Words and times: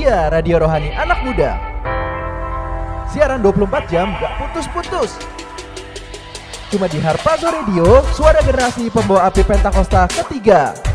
dia 0.00 0.32
Radio 0.32 0.56
Rohani 0.64 0.96
Anak 0.96 1.20
Muda. 1.20 1.60
Siaran 3.12 3.44
24 3.44 3.84
jam 3.92 4.16
gak 4.16 4.32
putus-putus. 4.40 5.20
Cuma 6.72 6.88
di 6.88 6.96
Harpazo 7.04 7.52
Radio, 7.52 8.00
suara 8.16 8.40
generasi 8.40 8.88
pembawa 8.88 9.28
api 9.28 9.44
Pentakosta 9.44 10.08
ketiga. 10.08 10.89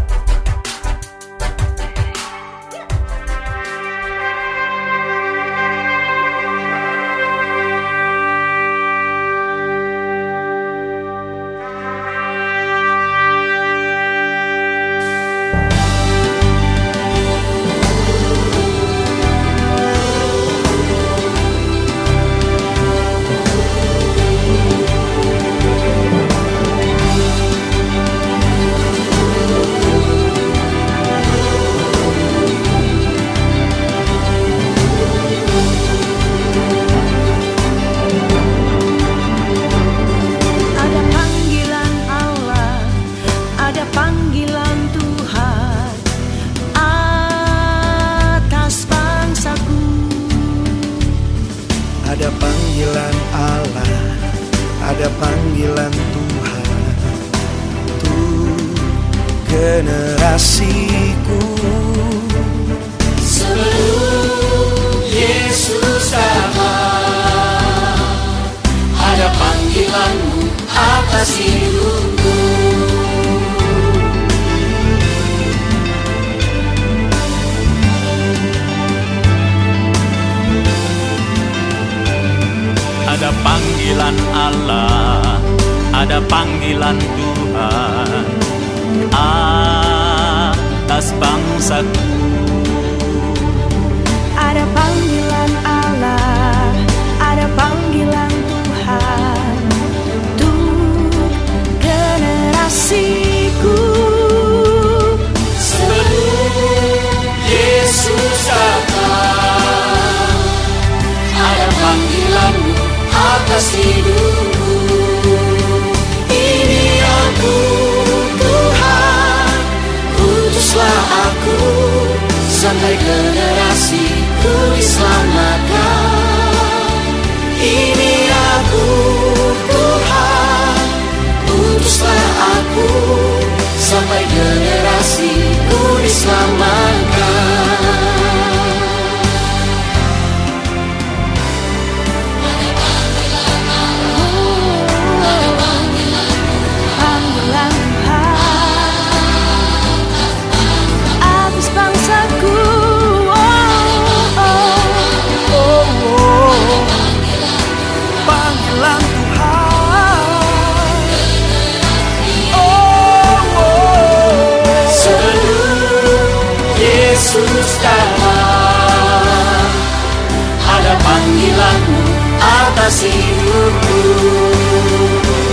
Hidupku. 172.85 174.01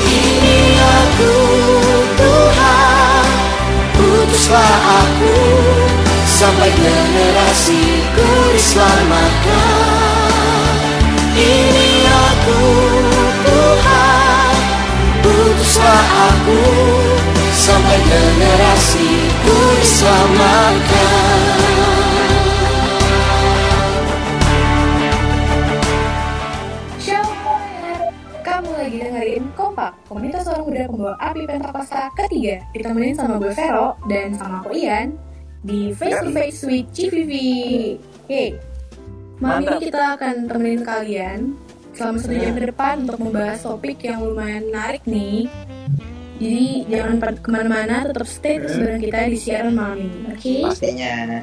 Ini 0.04 0.76
aku 0.76 1.32
Tuhan, 2.20 3.24
utuslah 3.96 4.76
aku 5.00 5.40
sampai 6.28 6.68
generasiku 6.76 8.52
diselamatkan. 8.52 9.96
Ini 11.32 12.04
aku 12.04 12.60
Tuhan, 13.48 14.54
utuslah 15.24 16.04
aku 16.28 16.60
sampai 17.56 17.96
generasiku 17.96 19.56
diselamatkan. 19.80 21.71
Lagi 28.92 29.08
dengerin 29.08 29.44
Kompak, 29.56 29.92
komunitas 30.04 30.44
orang 30.52 30.68
muda 30.68 30.84
pembawa 30.84 31.14
api 31.16 31.40
Pentakosta 31.48 32.12
ketiga, 32.12 32.60
ditemenin 32.76 33.16
sama 33.16 33.40
gue 33.40 33.52
Vero 33.56 33.96
dan 34.04 34.36
sama 34.36 34.60
aku 34.60 34.76
Ian 34.76 35.16
di 35.64 35.96
Face 35.96 36.20
to 36.20 36.28
Face 36.28 36.60
with 36.68 36.92
CVV. 36.92 37.32
Oke, 38.20 38.44
malam 39.40 39.64
ini 39.64 39.88
kita 39.88 40.20
akan 40.20 40.34
temenin 40.44 40.84
kalian 40.84 41.56
selama 41.96 42.16
satu 42.20 42.36
jam 42.36 42.52
ke 42.52 42.62
depan 42.68 42.94
untuk 43.08 43.18
membahas 43.24 43.64
topik 43.64 43.96
yang 44.04 44.20
lumayan 44.20 44.68
menarik 44.68 45.00
nih. 45.08 45.48
Jadi 46.36 46.68
jangan 46.92 47.16
ke 47.40 47.48
mana-mana, 47.48 47.96
tetap 48.12 48.28
stay 48.28 48.60
terus 48.60 48.76
bareng 48.76 49.00
kita 49.00 49.18
di 49.24 49.38
siaran 49.40 49.72
malam 49.72 50.04
ini, 50.04 50.20
oke? 50.36 50.54
pastinya 50.68 51.40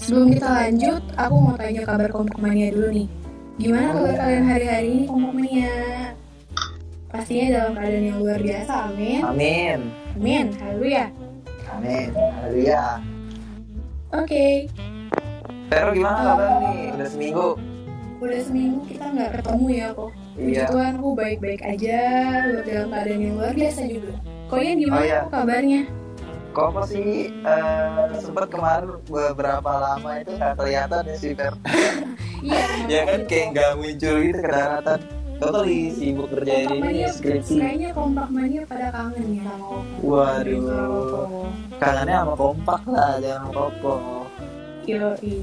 Sebelum 0.00 0.32
kita 0.32 0.48
lanjut, 0.48 1.02
aku 1.12 1.34
mau 1.36 1.54
tanya 1.60 1.84
kabar 1.84 2.08
Kompak 2.08 2.40
Mania 2.40 2.72
dulu 2.72 2.88
nih. 2.88 3.08
Gimana 3.60 3.92
kabar 3.92 4.14
kalian 4.16 4.44
hari-hari 4.48 4.88
ini 4.88 5.04
Kompak 5.04 5.32
Mania? 5.36 5.76
Pastinya 7.08 7.46
dalam 7.50 7.72
keadaan 7.72 8.04
yang 8.04 8.18
luar 8.20 8.38
biasa, 8.38 8.72
amin. 8.86 9.20
amin 9.24 9.78
Amin, 10.14 10.46
haleluya. 10.54 11.04
amin 11.70 12.08
haleluya 12.12 12.82
Oke, 14.10 14.64
Vero 15.68 15.92
gimana 15.92 16.20
kabar 16.26 16.50
nih 16.64 16.96
udah 16.96 17.08
seminggu 17.08 17.48
udah 18.18 18.40
seminggu 18.40 18.80
kita 18.84 19.04
nggak 19.06 19.30
ketemu 19.36 19.66
ya 19.70 19.86
kok. 19.92 20.10
Puji 20.34 20.48
Iya. 20.50 20.64
Tuhan, 20.66 20.92
aku 20.96 21.08
baik-baik 21.12 21.60
aja, 21.62 22.00
dalam 22.62 22.88
keadaan 22.88 23.20
yang 23.20 23.34
luar 23.36 23.52
biasa 23.52 23.80
juga. 23.84 24.12
Kok 24.48 24.58
Ian 24.58 24.76
gimana 24.78 24.96
Oh, 24.96 25.04
iya. 25.04 25.20
kok 25.22 25.32
kabarnya? 25.34 25.82
kok 26.48 26.74
apa 26.74 26.82
sih 26.88 27.08
eh, 27.30 28.08
sempet 28.18 28.48
kemarin 28.48 28.88
beberapa 29.04 29.70
lama 29.70 30.10
itu 30.18 30.32
nggak 30.34 30.54
kelihatan 30.56 31.02
ya 31.04 31.14
si 31.14 31.28
Ver 31.30 31.54
Iya, 32.42 32.64
ya 32.90 33.00
kan 33.04 33.20
kayak 33.24 33.46
nggak 33.52 33.70
muncul 33.76 34.14
gitu 34.18 34.40
ke 34.40 34.62
tuh 35.38 35.50
lagi 35.54 35.80
sibuk 35.94 36.26
kerjain 36.34 36.66
Kompak 36.66 36.90
ini 36.90 37.04
skripsi 37.06 37.54
kayaknya 37.62 37.88
Kompak 37.94 38.28
Mania 38.34 38.62
pada 38.66 38.88
kangen 38.90 39.26
ya 39.38 39.44
sama. 39.46 39.78
Waduh. 40.02 41.46
Kangennya 41.78 42.16
sama 42.26 42.34
kompak 42.34 42.82
lah 42.90 43.12
jangan 43.22 43.40
sama 43.46 43.54
Koko 43.54 43.96
Yoi. 44.88 45.36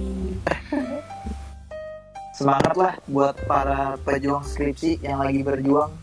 semangat 2.36 2.74
lah 2.76 2.94
buat 3.08 3.36
para 3.48 3.96
pejuang 4.04 4.44
skripsi 4.44 5.00
yang 5.00 5.24
lagi 5.24 5.40
berjuang 5.40 5.94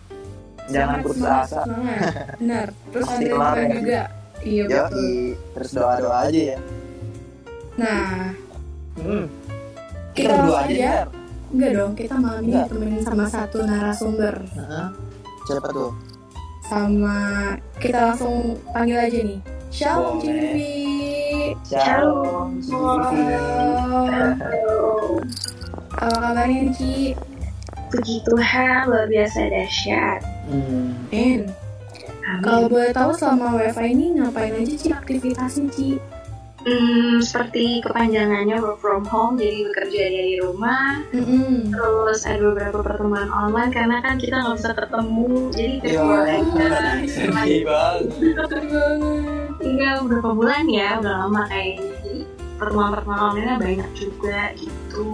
jangan 0.73 1.03
Semangat, 1.03 1.05
putus 1.05 1.27
asa 1.29 1.61
Semangat, 1.69 2.15
benar. 2.41 2.67
Terus 2.89 3.09
ada 3.13 3.25
keren 3.29 3.69
ya. 3.69 3.75
juga. 3.77 4.03
Iya 4.43 4.63
betul. 4.67 5.11
Terus 5.53 5.71
doa 5.77 5.95
doa 6.01 6.17
aja 6.27 6.43
ya 6.57 6.59
Nah, 7.73 8.37
hmm. 9.01 9.25
kita 10.13 10.33
berdua 10.37 10.61
langsung 10.61 10.77
aja 10.77 10.93
aja. 10.93 11.22
Enggak 11.53 11.73
dong, 11.77 11.93
kita 11.93 12.17
malam 12.17 12.49
ini 12.49 12.57
Enggak. 12.57 12.67
ditemenin 12.73 13.03
sama 13.05 13.29
satu 13.29 13.61
narasumber. 13.61 14.41
Heeh. 14.57 14.87
Siapa 15.45 15.69
tuh? 15.69 15.93
Sama 16.65 17.17
kita 17.77 17.99
langsung 18.09 18.57
panggil 18.73 18.97
aja 18.97 19.21
nih. 19.21 19.41
Shalom. 19.69 20.17
Civivi. 20.17 21.53
Shalom. 21.69 22.57
Halo. 22.73 24.01
Apa 25.93 26.17
kabarnya 26.25 26.61
nih, 26.69 26.73
Ci? 26.73 26.93
Puji 27.93 28.25
Tuhan 28.25 28.89
luar 28.89 29.07
biasa 29.13 29.39
dahsyat. 29.53 30.21
Hmm. 30.49 30.97
Amin. 31.13 31.45
kalau 32.41 32.65
boleh 32.65 32.97
tahu 32.97 33.13
selama 33.13 33.61
WFA 33.61 33.93
ini 33.93 34.17
ngapain 34.17 34.57
aja 34.57 34.73
Ci 34.73 34.89
aktivitasnya, 34.89 35.69
Ci? 35.69 36.01
Hmm, 36.63 37.19
seperti 37.19 37.83
kepanjangannya 37.83 38.63
work 38.63 38.79
from 38.79 39.03
home, 39.11 39.35
jadi 39.35 39.67
bekerja 39.67 40.03
dari 40.15 40.35
rumah. 40.39 41.03
Mm-mm. 41.11 41.75
Terus 41.75 42.23
ada 42.23 42.39
beberapa 42.39 42.79
pertemuan 42.87 43.27
online 43.35 43.75
karena 43.75 43.99
kan 43.99 44.15
kita 44.23 44.39
nggak 44.39 44.57
bisa 44.63 44.71
ketemu, 44.79 45.31
jadi 45.51 45.75
virtual 45.83 46.23
aja. 46.23 46.69
Sedih 47.11 47.63
banget. 47.67 48.05
Tinggal 49.59 49.95
beberapa 50.07 50.31
bulan 50.39 50.65
ya, 50.71 51.03
udah 51.03 51.15
lama 51.27 51.43
kayaknya. 51.51 51.83
Jadi 51.99 52.15
pertemuan-pertemuan 52.63 53.21
online 53.35 53.59
banyak 53.59 53.91
juga 53.99 54.41
gitu. 54.55 55.07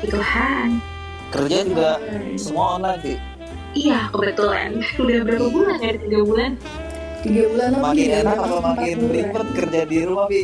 Puji 0.00 0.06
Tuhan. 0.08 0.68
Kerja 1.32 1.58
juga 1.64 1.90
semua 2.40 2.80
online 2.80 3.00
sih. 3.04 3.16
Iya, 3.72 4.12
kebetulan. 4.12 4.80
Udah 5.00 5.18
berapa 5.24 5.48
bulan 5.48 5.80
ya? 5.80 5.92
Tiga 5.96 6.20
bulan. 6.24 6.52
Tiga 7.22 7.42
bulan 7.54 7.68
lebih 7.70 7.86
Makin 7.86 8.10
enak 8.26 8.36
atau 8.36 8.58
makin 8.58 8.96
ribet 9.08 9.48
kerja 9.54 9.80
di 9.86 9.98
rumah, 10.02 10.26
Bi? 10.26 10.42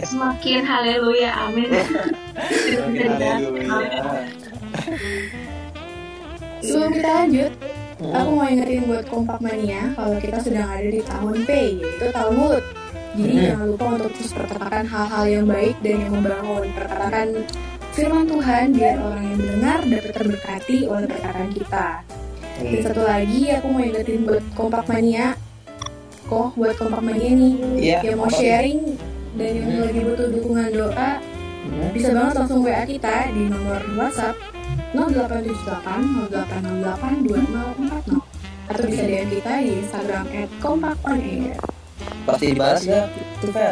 Semakin 0.00 0.60
haleluya, 0.62 1.30
amin. 1.50 1.68
Makin 2.80 3.08
haleluya. 3.18 3.68
Sebelum 6.64 6.90
kita 6.94 7.10
lanjut, 7.10 7.52
Hmm. 8.00 8.16
aku 8.16 8.30
mau 8.32 8.48
ingetin 8.48 8.88
buat 8.88 9.04
kompak 9.12 9.44
mania 9.44 9.92
kalau 9.92 10.16
kita 10.24 10.40
sedang 10.40 10.72
ada 10.72 10.88
di 10.88 11.04
tahun 11.04 11.36
P, 11.44 11.50
yaitu 11.84 12.08
tahun 12.08 12.32
mulut. 12.32 12.64
Jadi 13.12 13.28
Hmm. 13.28 13.44
jangan 13.44 13.66
lupa 13.76 13.86
untuk 13.92 14.10
terus 14.16 14.32
perkatakan 14.32 14.84
hal-hal 14.88 15.24
yang 15.28 15.44
baik 15.44 15.76
dan 15.84 15.96
yang 16.00 16.12
membangun. 16.16 16.64
Perkatakan 16.72 17.26
firman 17.92 18.24
Tuhan 18.24 18.64
biar 18.72 18.96
orang 19.04 19.24
yang 19.28 19.36
mendengar 19.36 19.78
dapat 19.84 20.12
terberkati 20.16 20.78
oleh 20.88 21.06
perkataan 21.12 21.50
kita. 21.52 21.86
Dan 22.56 22.64
Hmm. 22.72 22.84
satu 22.88 23.02
lagi 23.04 23.40
aku 23.52 23.66
mau 23.68 23.82
ingetin 23.84 24.20
buat 24.24 24.44
kompak 24.56 24.84
mania, 24.88 25.36
kok 26.30 26.54
buat 26.54 26.74
kompak 26.78 27.02
mania 27.02 27.32
nih 27.34 27.54
Iya, 27.76 27.98
yang 28.06 28.18
mau 28.18 28.30
sharing 28.30 28.80
dan 29.34 29.50
yang 29.52 29.68
Hmm. 29.68 29.82
lagi 29.82 30.00
butuh 30.00 30.28
dukungan 30.30 30.68
doa 30.70 31.10
Hmm. 31.60 31.90
bisa 31.92 32.08
banget 32.14 32.34
langsung 32.38 32.60
WA 32.62 32.82
kita 32.86 33.16
di 33.30 33.42
nomor 33.46 33.82
WhatsApp 33.92 34.36
0878 34.94 36.30
0868 36.30 37.26
2040 37.26 38.22
atau 38.64 38.84
bisa 38.86 39.02
DM 39.02 39.28
kita 39.28 39.52
di 39.58 39.72
Instagram 39.76 40.24
@kompakonair. 40.62 41.58
Pasti 42.22 42.44
dibalas 42.48 42.82
ya? 42.86 43.02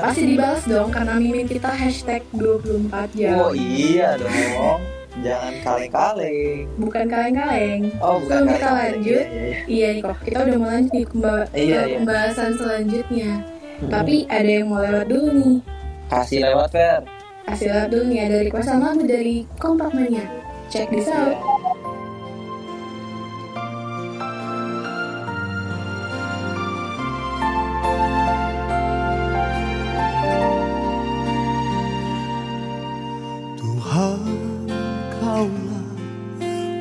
Pasti 0.03 0.23
dibalas 0.27 0.63
dong 0.67 0.91
karena 0.91 1.15
mimin 1.17 1.47
kita 1.47 1.71
hashtag 1.71 2.27
24 2.35 3.09
jam. 3.15 3.39
Oh 3.41 3.53
iya 3.55 4.19
dong. 4.19 4.98
Jangan 5.19 5.55
kaleng-kaleng. 5.61 6.65
Bukan 6.77 7.05
kaleng-kaleng. 7.07 7.81
Oh, 7.99 8.17
bukan 8.19 8.29
Sebelum 8.39 8.47
kita 8.47 8.59
kaleng-kaleng. 8.61 8.79
lanjut, 8.95 9.25
Iya, 9.25 9.35
iya, 9.35 9.45
iya. 9.45 9.59
Iya 9.67 9.87
nih 9.91 10.03
kok, 10.03 10.17
kita 10.23 10.39
udah 10.41 10.57
mau 10.57 10.69
lanjut 10.69 10.91
nih 10.91 11.03
ke 11.03 11.11
pemba- 11.11 11.49
Iya, 11.51 11.81
iya. 11.81 11.97
pembahasan 11.99 12.51
selanjutnya. 12.55 13.31
Hmm. 13.79 13.91
Tapi 13.91 14.15
ada 14.29 14.51
yang 14.53 14.67
mau 14.67 14.81
lewat 14.81 15.07
dulu 15.07 15.29
nih. 15.33 15.57
Kasih 16.09 16.39
lewat 16.41 16.69
Fer. 16.71 17.01
Kasih 17.45 17.67
lewat 17.69 17.89
dulu 17.89 18.05
nih 18.07 18.21
ada 18.23 18.37
requestan 18.41 18.79
lagu 18.79 19.03
dari 19.03 19.37
Kompak 19.57 19.91
Mania. 19.91 20.27
Check 20.69 20.89
this 20.89 21.09
out. 21.09 21.33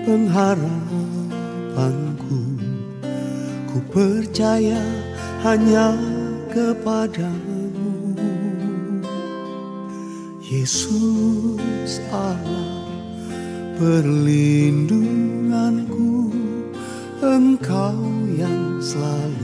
Pengharapanku. 0.08 2.40
Ku 3.68 3.84
percaya 3.92 4.80
hanya 5.44 5.92
kepadamu. 6.48 8.16
Yesus 10.40 12.00
Allah 12.08 12.88
perlindunganku. 13.76 16.32
Engkau 17.20 18.00
yang 18.40 18.80
selalu 18.80 19.37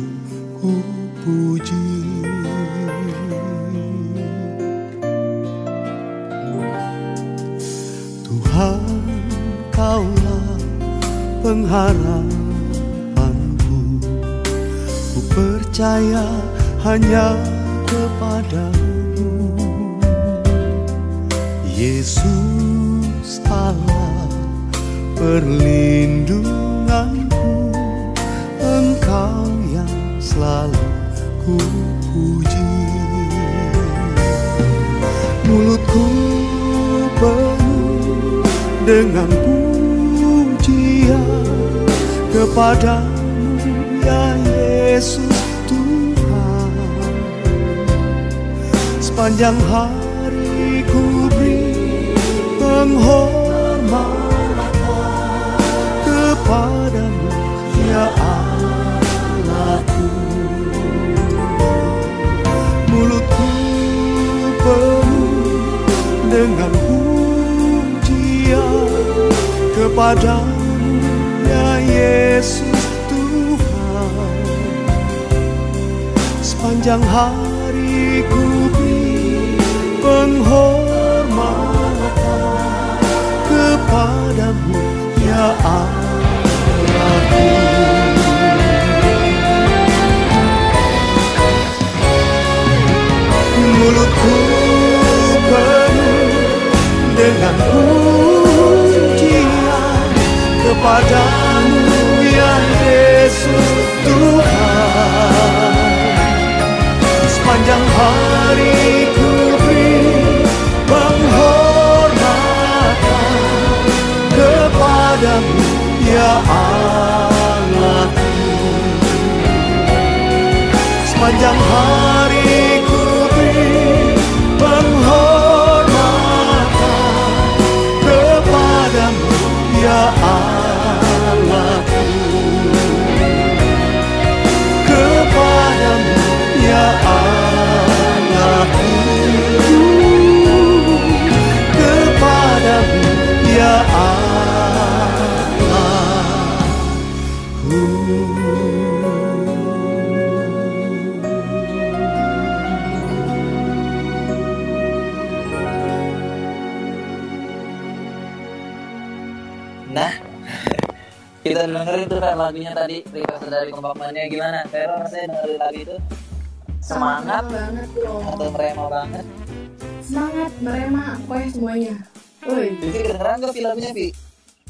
filmnya 173.84 173.92
Vi? 173.92 174.08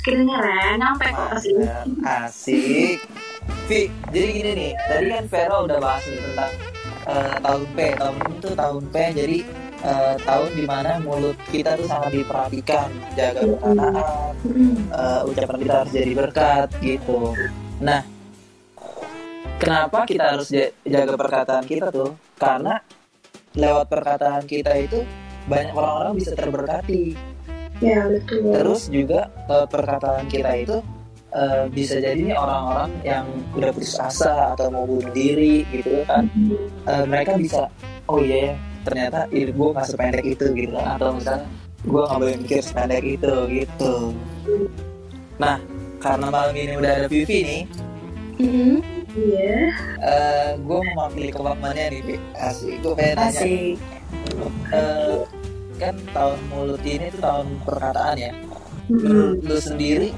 kedengeran 0.03 0.73
nyampe 0.81 1.05
kok 1.13 1.27
ke 1.31 1.37
sini 1.39 1.63
asik 2.01 2.97
Vi, 3.67 3.81
jadi 4.11 4.27
gini 4.31 4.51
nih 4.55 4.71
tadi 4.87 5.05
kan 5.11 5.25
Vero 5.29 5.57
udah 5.67 5.77
bahas 5.79 6.03
nih 6.07 6.19
tentang 6.19 6.53
eh, 7.05 7.35
tahun 7.39 7.63
P 7.71 7.77
tahun 7.95 8.15
ini 8.17 8.35
tuh 8.39 8.53
tahun 8.55 8.83
P 8.89 8.95
jadi 9.13 9.37
eh, 9.83 10.15
tahun 10.23 10.49
di 10.55 10.63
mana 10.63 10.91
mulut 10.99 11.37
kita 11.47 11.75
tuh 11.75 11.87
sangat 11.87 12.11
diperhatikan 12.15 12.87
jaga 13.13 13.41
perkataan 13.47 14.31
Mm. 14.43 14.91
eh, 14.91 15.21
ucapan 15.23 15.55
kita 15.55 15.73
harus 15.79 15.91
jadi 15.95 16.11
berkat 16.11 16.67
gitu. 16.83 17.31
Nah, 17.79 18.03
kenapa 19.55 20.03
kita 20.03 20.35
harus 20.35 20.51
ja- 20.51 20.75
jaga 20.83 21.15
perkataan 21.15 21.63
kita 21.63 21.95
tuh? 21.95 22.11
Karena 22.35 22.75
lewat 23.55 23.87
perkataan 23.87 24.43
kita 24.43 24.75
itu 24.75 24.99
banyak 25.47 25.71
orang-orang 25.71 26.19
bisa 26.19 26.35
terberkati. 26.35 27.15
Ya 27.83 28.07
betul 28.07 28.39
Terus 28.55 28.81
juga 28.87 29.27
eh, 29.51 29.67
perkataan 29.67 30.25
kita 30.31 30.51
itu 30.55 30.77
eh, 31.35 31.63
bisa 31.67 31.99
jadi 31.99 32.15
nih 32.15 32.37
orang-orang 32.39 32.91
yang 33.03 33.25
udah 33.53 33.69
putus 33.75 33.99
asa 33.99 34.55
atau 34.55 34.71
mau 34.71 34.87
bunuh 34.87 35.11
diri 35.11 35.67
gitu 35.75 36.07
kan. 36.07 36.31
Eh, 36.87 37.03
mereka 37.03 37.35
bisa, 37.35 37.67
oh 38.07 38.23
iya 38.23 38.51
ya, 38.51 38.53
ternyata 38.87 39.19
gue 39.29 39.51
nggak 39.51 39.87
sependek 39.87 40.25
itu 40.25 40.45
gitu 40.55 40.73
kan. 40.79 40.95
Atau 40.95 41.09
misalnya 41.19 41.45
gue 41.83 42.01
nggak 42.01 42.19
boleh 42.23 42.35
mikir 42.39 42.59
sependek 42.63 43.03
itu 43.03 43.33
gitu. 43.51 43.93
Nah, 45.35 45.57
karena 45.99 46.27
malam 46.31 46.55
ini 46.55 46.73
udah 46.79 46.91
ada 47.03 47.07
Vivi 47.11 47.39
nih, 47.43 47.63
Mm-mm. 48.39 48.75
iya 49.13 49.73
gue 50.57 50.79
mau 50.93 51.07
mewakili 51.09 51.29
kebakmannya 51.33 51.85
nih. 52.01 52.19
Asik. 52.39 52.79
Gue 52.81 52.93
pengen 52.95 53.15
tanya, 53.19 53.29
asik 53.29 53.75
eh, 54.73 55.17
kan 55.83 55.95
tahun 56.15 56.39
mulut 56.47 56.81
ini 56.83 57.05
tuh 57.11 57.21
tahun 57.21 57.47
perkataan 57.67 58.15
ya. 58.17 58.31
Mm-mm. 58.87 59.03
Menurut 59.03 59.39
lu 59.43 59.57
sendiri, 59.59 60.09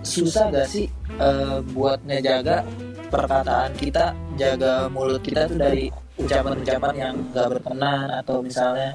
susah 0.00 0.48
gak 0.48 0.68
sih 0.68 0.86
eh, 1.16 1.58
buat 1.72 2.00
ngejaga 2.04 2.64
perkataan 3.08 3.72
kita, 3.76 4.12
jaga 4.36 4.88
mulut 4.88 5.20
kita 5.20 5.46
tuh 5.46 5.56
dari 5.56 5.88
ucapan-ucapan 6.16 6.94
yang 6.94 7.14
gak 7.32 7.48
berkenan 7.52 8.08
atau 8.22 8.40
misalnya 8.40 8.94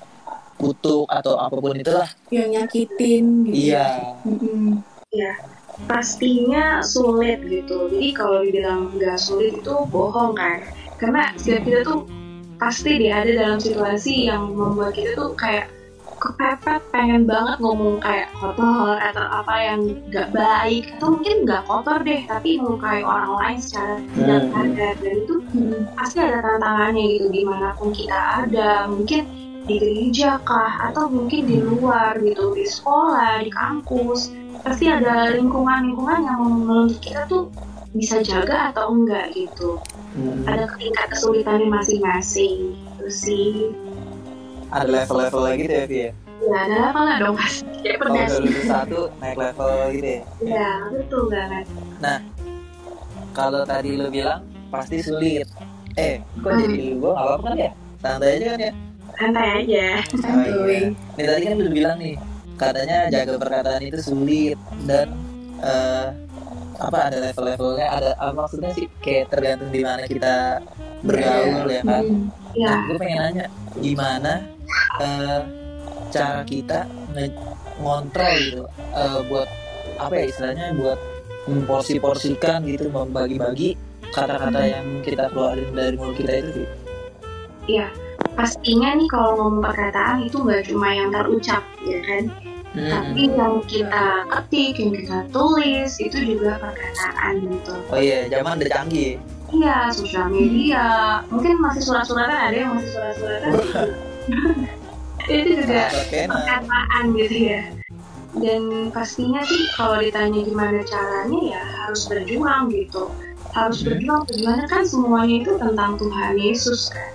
kutuk 0.55 1.07
atau 1.07 1.39
apa 1.39 1.55
pun 1.55 1.71
itulah. 1.71 2.09
yang 2.29 2.51
nyakitin 2.51 3.47
gitu 3.47 3.71
Iya. 3.71 3.87
Mm-mm. 4.27 4.83
ya 5.09 5.31
pastinya 5.87 6.83
sulit 6.83 7.39
gitu 7.47 7.87
jadi 7.87 8.11
kalau 8.11 8.43
dibilang 8.43 8.91
nggak 8.99 9.15
sulit 9.15 9.55
itu 9.55 9.73
bohong 9.87 10.35
kan 10.35 10.59
karena 10.99 11.31
setiap 11.39 11.63
kita 11.63 11.79
tuh 11.87 12.03
pasti 12.59 12.99
dia 12.99 13.23
ada 13.23 13.31
dalam 13.31 13.59
situasi 13.63 14.27
yang 14.27 14.51
membuat 14.51 14.91
kita 14.91 15.15
tuh 15.15 15.31
kayak 15.39 15.71
kepepet 16.19 16.81
pengen 16.91 17.23
banget 17.23 17.57
ngomong 17.63 17.97
kayak 18.03 18.29
kotor 18.35 18.99
atau 18.99 19.25
apa 19.25 19.55
yang 19.57 19.81
nggak 20.11 20.29
baik. 20.35 20.83
Atau 20.99 21.17
mungkin 21.17 21.35
nggak 21.47 21.63
kotor 21.65 21.99
deh 22.03 22.21
tapi 22.27 22.59
melukai 22.59 23.01
orang 23.01 23.31
lain 23.39 23.59
secara 23.59 23.95
tidak 24.13 24.41
Hmm. 24.43 24.51
sadar. 24.53 24.95
Dan 24.99 25.15
itu 25.23 25.35
pasti 25.95 26.17
ada 26.19 26.39
tantangannya 26.43 27.03
gitu 27.17 27.27
di 27.31 27.41
mana 27.47 27.73
pun 27.79 27.89
kita 27.95 28.45
ada. 28.45 28.85
Mungkin 28.91 29.21
di 29.65 29.75
gereja 29.77 30.41
kah 30.43 30.91
atau 30.91 31.07
mungkin 31.07 31.45
di 31.45 31.57
luar 31.61 32.17
gitu 32.19 32.53
di 32.53 32.65
sekolah 32.67 33.41
di 33.41 33.51
kampus. 33.53 34.35
Pasti 34.59 34.91
ada 34.91 35.31
lingkungan-lingkungan 35.33 36.19
yang 36.27 36.39
menuntut 36.43 36.99
kita 36.99 37.23
tuh 37.31 37.47
bisa 37.95 38.21
jaga 38.21 38.69
atau 38.69 38.93
enggak 38.93 39.33
gitu. 39.33 39.79
Hmm. 40.09 40.41
ada 40.49 40.65
tingkat 40.81 41.05
kesulitannya 41.13 41.69
masing-masing 41.69 42.73
gitu 42.73 43.07
sih 43.13 43.69
Ada 44.69 44.85
level-levelnya 44.85 45.53
gitu 45.57 45.73
ya, 45.73 45.85
Vi 45.85 45.97
ya? 45.99 46.11
ya 46.39 46.57
ada 46.65 46.77
apa 46.89 46.99
lah 47.03 47.15
dong 47.19 47.35
mas 47.35 47.55
kayak 47.83 47.97
Kalau 47.99 48.13
udah 48.15 48.23
pedas 48.23 48.39
lulus 48.39 48.65
satu, 48.65 48.99
naik 49.19 49.37
level 49.37 49.69
gitu 49.91 50.07
ya? 50.07 50.21
ya 50.39 50.69
betul 50.93 51.23
banget 51.27 51.65
Kalau 53.29 53.61
tadi 53.63 53.89
lu 53.95 54.07
bilang, 54.09 54.41
pasti 54.67 54.97
sulit. 54.99 55.47
Eh, 55.95 56.19
kok 56.39 56.49
Hmm. 56.49 56.61
jadi 56.63 56.77
gue 56.95 57.11
gak 57.11 57.17
apa-apa 57.17 57.45
kan 57.45 57.57
ya? 57.57 57.71
Santai 57.99 58.29
aja 58.35 58.45
kan 58.55 58.59
ya? 58.61 58.71
santai 59.19 59.47
aja 59.51 59.85
santuy 60.15 60.79
Nih 61.19 61.25
tadi 61.27 61.41
kan 61.43 61.55
lu 61.59 61.69
bilang 61.69 61.95
nih, 61.99 62.15
katanya 62.55 62.97
jaga 63.11 63.33
perkataan 63.35 63.81
itu 63.83 63.99
sulit 63.99 64.55
dan 64.87 65.11
eh, 65.59 66.07
apa 66.79 67.11
ada 67.11 67.17
level-levelnya, 67.19 67.87
ada 67.91 68.09
apa 68.15 68.47
maksudnya 68.47 68.71
sih 68.71 68.87
kayak 69.03 69.27
tergantung 69.27 69.67
di 69.69 69.83
mana 69.83 70.07
kita 70.07 70.63
bergaul 71.03 71.67
ya 71.67 71.81
kan? 71.83 72.03
Mm. 72.07 72.23
ya 72.55 72.65
Nah, 72.65 72.79
gue 72.87 72.95
pengen 72.95 73.17
nanya 73.19 73.45
gimana 73.75 74.33
eh, 75.01 75.41
cara 76.09 76.41
kita 76.43 76.89
ngontrol 77.79 78.35
gitu 78.41 78.63
eh, 78.95 79.19
buat 79.29 79.49
apa 79.99 80.13
ya 80.15 80.23
istilahnya 80.31 80.67
buat 80.79 80.99
memporsi-porsikan 81.49 82.63
gitu 82.67 82.87
membagi-bagi 82.89 83.75
kata-kata 84.09 84.61
yang 84.65 84.85
kita 85.05 85.29
keluarin 85.29 85.69
dari 85.73 85.95
mulut 85.97 86.17
kita 86.17 86.41
itu 86.41 86.49
gitu. 86.63 86.75
ya 87.69 87.87
pastinya 88.33 88.97
nih 88.97 89.07
kalau 89.09 89.37
ngomong 89.37 89.61
perkataan 89.61 90.25
itu 90.25 90.37
nggak 90.41 90.65
cuma 90.65 90.87
yang 90.93 91.09
terucap 91.13 91.63
ya 91.85 91.99
kan 92.05 92.23
tapi 92.69 93.33
yang 93.33 93.65
kita 93.65 94.05
ketik 94.29 94.77
yang 94.77 94.91
kita 94.93 95.17
tulis 95.33 95.91
itu 95.97 96.17
juga 96.21 96.61
perkataan 96.61 97.33
gitu 97.49 97.73
Oh 97.89 97.97
iya, 97.97 98.29
zaman 98.29 98.61
udah 98.61 98.69
canggih. 98.69 99.17
iya 99.49 99.89
sosial 99.89 100.29
media 100.29 100.85
mungkin 101.33 101.57
masih 101.57 101.81
surat-suratan 101.81 102.29
ada 102.29 102.53
yang 102.53 102.77
masih 102.77 102.89
surat-suratan. 102.93 103.51
itu 105.29 105.49
juga 105.61 105.93
perkataan 106.09 107.03
gitu 107.17 107.37
ya. 107.53 107.63
Dan 108.37 108.93
pastinya 108.93 109.41
sih 109.41 109.67
kalau 109.73 109.97
ditanya 109.99 110.45
gimana 110.45 110.79
caranya 110.85 111.39
ya 111.57 111.63
harus 111.85 112.05
berjuang 112.05 112.69
gitu. 112.73 113.09
Harus 113.53 113.81
berjuang 113.81 114.29
gimana 114.29 114.69
kan 114.69 114.85
semuanya 114.85 115.35
itu 115.41 115.51
tentang 115.57 115.97
Tuhan 115.97 116.37
Yesus 116.37 116.93
kan. 116.93 117.09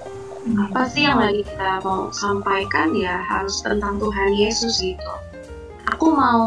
Apa 0.68 0.85
sih 0.90 1.09
yang 1.09 1.23
lagi 1.23 1.40
kita 1.40 1.80
mau 1.80 2.12
sampaikan 2.12 2.92
ya 2.92 3.16
harus 3.25 3.64
tentang 3.64 3.97
Tuhan 3.97 4.30
Yesus 4.37 4.83
gitu. 4.83 5.12
Aku 5.94 6.12
mau 6.12 6.44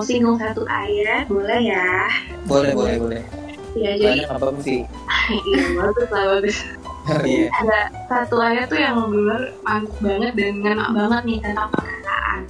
singgung 0.00 0.38
satu 0.38 0.64
ayat 0.68 1.28
boleh 1.28 1.60
ya? 1.68 2.08
Boleh, 2.46 2.72
boleh, 2.72 2.96
boleh. 2.96 3.22
ya 3.76 3.92
jadi 3.92 4.24
apa 4.32 4.56
sih? 4.64 4.88
iya 5.52 5.64
bagus 5.76 6.08
lah 6.08 6.24
bagus 6.38 6.56
Iya. 7.06 7.46
ada 7.62 7.80
satu 8.10 8.42
ayat 8.42 8.66
tuh 8.66 8.82
yang 8.82 8.98
benar 9.06 9.54
mantap 9.62 9.94
banget 10.02 10.32
dan 10.34 10.54
ngena 10.58 10.86
banget 10.90 11.22
nih 11.22 11.38
tentang 11.38 11.68
perkataan 11.70 12.40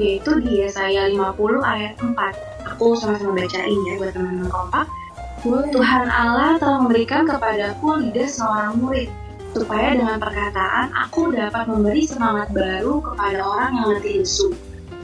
yaitu 0.00 0.30
di 0.40 0.64
Yesaya 0.64 1.12
50 1.12 1.60
ayat 1.60 1.92
4 2.00 2.16
aku 2.72 2.96
sama-sama 2.96 3.36
bacain 3.36 3.80
ya 3.84 3.94
buat 3.98 4.12
teman-teman 4.14 4.48
kompak. 4.48 4.86
Tuhan 5.46 6.06
Allah 6.10 6.58
telah 6.58 6.82
memberikan 6.82 7.22
kepadaku 7.22 8.02
lidah 8.02 8.26
seorang 8.26 8.74
murid 8.82 9.06
supaya 9.54 9.94
dengan 9.94 10.18
perkataan 10.18 10.90
aku 10.94 11.30
dapat 11.30 11.64
memberi 11.70 12.02
semangat 12.04 12.50
baru 12.50 13.00
kepada 13.00 13.38
orang 13.42 13.70
yang 13.74 13.88
letih 13.96 14.22
lesu 14.22 14.50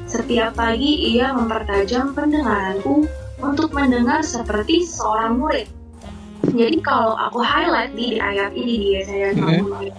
setiap 0.05 0.55
pagi 0.55 1.17
ia 1.17 1.33
mempertajam 1.33 2.13
pendengaranku 2.13 3.09
untuk 3.41 3.73
mendengar 3.73 4.21
seperti 4.21 4.85
seorang 4.85 5.41
murid 5.41 5.67
jadi 6.53 6.77
kalau 6.85 7.17
aku 7.17 7.41
highlight 7.41 7.95
di, 7.97 8.17
di 8.17 8.19
ayat 8.21 8.53
ini 8.53 8.75
di 8.77 8.89
Yesaya 8.99 9.33
50 9.33 9.81
ayat 9.81 9.97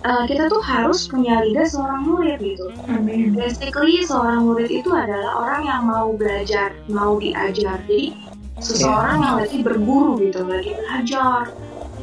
4 0.00 0.08
eh, 0.08 0.24
kita 0.32 0.44
tuh 0.48 0.62
harus 0.64 1.04
punya 1.06 1.44
lidah 1.44 1.68
seorang 1.68 2.02
murid 2.08 2.38
gitu 2.40 2.72
amin 2.88 3.36
basically 3.36 4.00
seorang 4.02 4.48
murid 4.48 4.72
itu 4.72 4.90
adalah 4.90 5.44
orang 5.44 5.62
yang 5.68 5.82
mau 5.86 6.08
belajar, 6.16 6.72
mau 6.88 7.20
diajar. 7.20 7.78
Jadi 7.84 8.16
seseorang 8.60 9.18
yang 9.24 9.34
lagi 9.40 9.58
berguru 9.64 10.20
gitu, 10.20 10.44
lagi 10.44 10.72
belajar. 10.76 11.52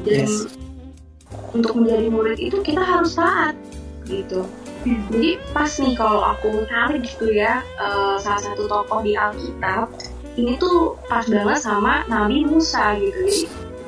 Dan 0.05 0.29
Yes. 0.29 0.53
untuk 1.51 1.73
menjadi 1.73 2.07
murid 2.13 2.37
itu 2.39 2.57
kita 2.61 2.79
harus 2.85 3.17
taat 3.17 3.57
gitu. 4.05 4.45
Jadi 4.87 5.35
pas 5.51 5.67
nih 5.67 5.97
kalau 5.99 6.23
aku 6.23 6.63
tarik 6.69 7.03
gitu 7.03 7.33
ya 7.33 7.59
eh, 7.59 8.15
salah 8.21 8.39
satu 8.39 8.69
tokoh 8.69 9.03
di 9.03 9.17
Alkitab 9.17 9.91
ini 10.37 10.53
tuh 10.61 10.95
pas 11.09 11.25
banget 11.25 11.59
sama 11.59 12.05
Nabi 12.05 12.45
Musa 12.45 12.93
gitu. 13.01 13.17
Jadi 13.25 13.41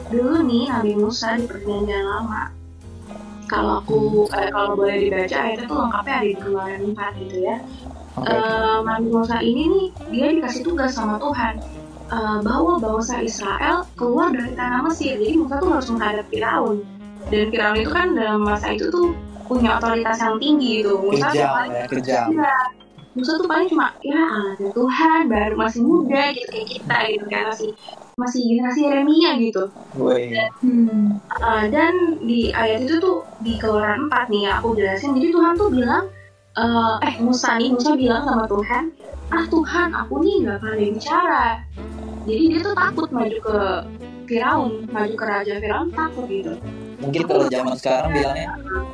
dulu 0.09 0.41
nih 0.41 0.63
Nabi 0.73 0.93
Musa 0.97 1.37
di 1.37 1.45
Perjanjian 1.45 2.05
Lama. 2.09 2.49
Kalau 3.49 3.81
aku 3.81 4.29
eh, 4.33 4.49
kalau 4.49 4.77
boleh 4.77 5.09
dibaca 5.09 5.37
ayatnya 5.37 5.65
tuh 5.65 5.77
lengkapnya 5.81 6.13
ada 6.21 6.25
di 6.25 6.35
Keluaran 6.37 6.81
4 6.93 7.21
gitu 7.21 7.37
ya. 7.45 7.57
Oke. 8.17 8.33
Eh, 8.33 8.77
Nabi 8.85 9.07
Musa 9.09 9.37
ini 9.41 9.63
nih 9.69 9.87
dia 10.09 10.27
dikasih 10.41 10.61
tugas 10.65 10.91
sama 10.97 11.21
Tuhan 11.21 11.53
eh, 12.09 12.37
bahwa 12.41 12.73
bangsa 12.81 13.21
Israel 13.21 13.85
keluar 13.93 14.33
dari 14.33 14.53
tanah 14.57 14.81
Mesir. 14.89 15.21
Jadi 15.21 15.33
Musa 15.37 15.55
tuh 15.61 15.69
harus 15.69 15.87
menghadap 15.93 16.25
Firaun. 16.33 16.77
Dan 17.29 17.53
Firaun 17.53 17.77
itu 17.77 17.91
kan 17.93 18.07
dalam 18.17 18.41
masa 18.41 18.73
itu 18.73 18.89
tuh 18.89 19.13
punya 19.45 19.77
otoritas 19.81 20.17
yang 20.21 20.37
tinggi 20.41 20.81
gitu. 20.81 20.97
Musa 20.97 21.29
Kejam 21.33 21.69
ya, 21.69 21.85
kejam. 21.89 22.25
Iya. 22.33 22.57
Musa 23.17 23.41
tuh 23.41 23.49
paling 23.49 23.65
cuma 23.65 23.89
ya 24.05 24.21
anaknya 24.21 24.69
Tuhan 24.69 25.19
baru 25.25 25.55
masih 25.57 25.81
muda 25.81 26.29
gitu 26.29 26.47
kayak 26.53 26.67
kita 26.69 26.97
gitu 27.09 27.25
kan 27.25 27.43
masih 27.49 27.69
masih 28.21 28.41
generasi 28.45 28.79
Yeremia 28.85 29.31
gitu 29.41 29.63
Woi. 29.97 30.37
Hmm. 30.61 31.17
Uh, 31.41 31.65
dan 31.73 32.21
di 32.21 32.53
ayat 32.53 32.85
itu 32.85 33.01
tuh 33.01 33.25
di 33.41 33.57
keluaran 33.57 34.13
4 34.13 34.29
nih 34.29 34.43
aku 34.53 34.77
jelasin 34.77 35.17
jadi 35.17 35.27
Tuhan 35.33 35.53
tuh 35.57 35.69
bilang 35.73 36.05
uh, 36.53 37.01
eh 37.01 37.15
Musa 37.17 37.57
nih 37.57 37.73
Musa 37.73 37.97
bilang 37.97 38.29
sama 38.29 38.45
Tuhan 38.45 38.83
ah 39.33 39.45
Tuhan 39.49 39.89
aku 39.97 40.13
nih 40.21 40.35
nggak 40.45 40.57
pandai 40.61 40.89
bicara 40.93 41.45
jadi 42.29 42.43
dia 42.45 42.59
tuh 42.61 42.75
takut 42.77 43.09
maju 43.09 43.37
ke 43.41 43.57
Firaun 44.29 44.85
maju 44.93 45.13
ke 45.17 45.25
raja 45.25 45.53
Firaun 45.57 45.89
takut 45.89 46.29
gitu 46.29 46.53
Mungkin 46.99 47.21
kalau 47.31 47.47
zaman 47.47 47.73
sekarang 47.79 48.11
bilangnya 48.11 48.47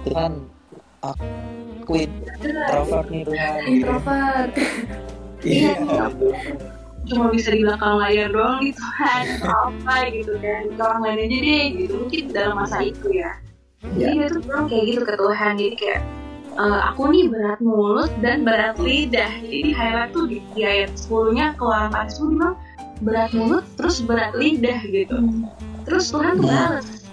Tuhan 0.05 0.31
aku 1.13 1.91
introvert. 2.01 3.05
Nih 3.13 3.21
Tuhan. 3.27 3.59
Introvert. 3.69 4.51
Iya. 5.45 5.74
cuma 7.05 7.29
bisa 7.29 7.53
di 7.53 7.62
belakang 7.62 8.01
layar 8.01 8.33
doang 8.33 8.65
nih 8.65 8.74
Tuhan. 8.74 9.24
Apa 9.45 9.95
gitu 10.09 10.33
kan. 10.41 10.63
Orang 10.81 11.05
lain 11.05 11.29
aja 11.29 11.38
deh 11.38 11.65
gitu. 11.77 11.93
Mungkin 12.01 12.24
dalam 12.33 12.55
masa 12.57 12.81
itu 12.81 13.07
ya. 13.13 13.38
Jadi 13.93 14.17
dia 14.17 14.27
tuh 14.33 14.41
bilang 14.41 14.65
kayak 14.65 14.83
gitu 14.89 15.01
ke 15.05 15.13
Tuhan. 15.13 15.53
Jadi 15.62 15.75
kayak 15.77 16.01
"Eh, 16.55 16.79
aku 16.89 17.01
nih 17.13 17.25
berat 17.29 17.59
mulut 17.62 18.09
dan 18.25 18.41
berat 18.41 18.81
lidah. 18.81 19.29
Jadi 19.45 19.57
di 19.69 19.71
highlight 19.75 20.12
tuh 20.17 20.25
di, 20.25 20.41
di 20.57 20.62
ayat 20.65 20.97
10 20.97 21.38
nya 21.38 21.53
keluaran 21.62 21.93
4 21.93 22.09
itu 22.09 22.24
bilang 22.33 22.55
berat 23.05 23.31
mulut 23.38 23.65
terus 23.77 24.01
berat 24.01 24.31
lidah 24.33 24.79
gitu. 24.88 25.19
Hmm. 25.19 25.45
terus 25.85 26.09
Tuhan 26.09 26.41
tuh 26.41 26.50
balas 26.50 27.05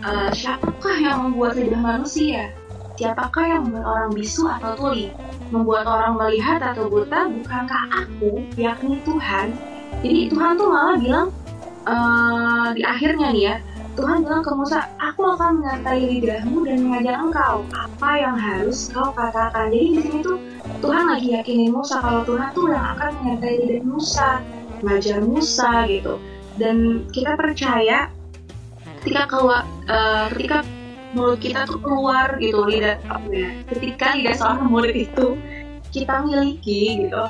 "Eh, 0.00 0.30
siapakah 0.32 0.96
yang 0.96 1.18
membuat 1.28 1.60
lidah 1.60 1.80
manusia 1.82 2.48
siapakah 2.94 3.44
yang 3.46 3.62
membuat 3.68 3.86
orang 3.86 4.10
bisu 4.14 4.42
atau 4.46 4.72
tuli? 4.78 5.10
Membuat 5.50 5.84
orang 5.86 6.14
melihat 6.18 6.62
atau 6.62 6.86
buta 6.86 7.30
bukankah 7.30 7.82
aku 7.90 8.42
yakni 8.54 9.02
Tuhan? 9.02 9.54
Jadi 10.02 10.20
Tuhan 10.30 10.52
tuh 10.58 10.68
malah 10.70 10.96
bilang 10.98 11.28
eh, 11.86 12.68
di 12.74 12.82
akhirnya 12.82 13.28
nih 13.30 13.44
ya 13.50 13.56
Tuhan 13.94 14.26
bilang 14.26 14.42
ke 14.42 14.52
Musa 14.58 14.90
aku 14.98 15.22
akan 15.22 15.62
menyertai 15.62 16.02
lidahmu 16.02 16.66
dan 16.66 16.78
mengajar 16.82 17.14
engkau. 17.22 17.62
Apa 17.70 18.10
yang 18.18 18.34
harus 18.34 18.90
kau 18.90 19.14
katakan? 19.14 19.70
Jadi 19.70 19.86
di 19.94 20.00
sini 20.02 20.18
tuh 20.26 20.38
Tuhan 20.82 21.14
lagi 21.14 21.38
yakinin 21.38 21.70
Musa 21.70 22.02
kalau 22.02 22.26
Tuhan 22.26 22.50
tuh 22.58 22.74
yang 22.74 22.84
akan 22.98 23.10
menyertai 23.22 23.54
lidah 23.62 23.82
Musa 23.86 24.42
mengajar 24.82 25.18
Musa 25.22 25.86
gitu. 25.86 26.18
Dan 26.58 27.06
kita 27.14 27.38
percaya 27.38 28.10
ketika 29.02 29.30
keluar 29.30 29.62
eh, 29.86 30.26
ketika 30.34 30.66
mulut 31.14 31.38
kita 31.40 31.64
tuh 31.64 31.78
keluar 31.80 32.36
gitu 32.42 32.66
lidah 32.66 32.98
apa 33.06 33.28
ya. 33.30 33.48
Ketika 33.70 34.18
lidah 34.18 34.34
seorang 34.34 34.68
murid 34.68 34.94
itu 34.94 35.38
kita 35.94 36.26
miliki 36.26 37.06
gitu 37.06 37.24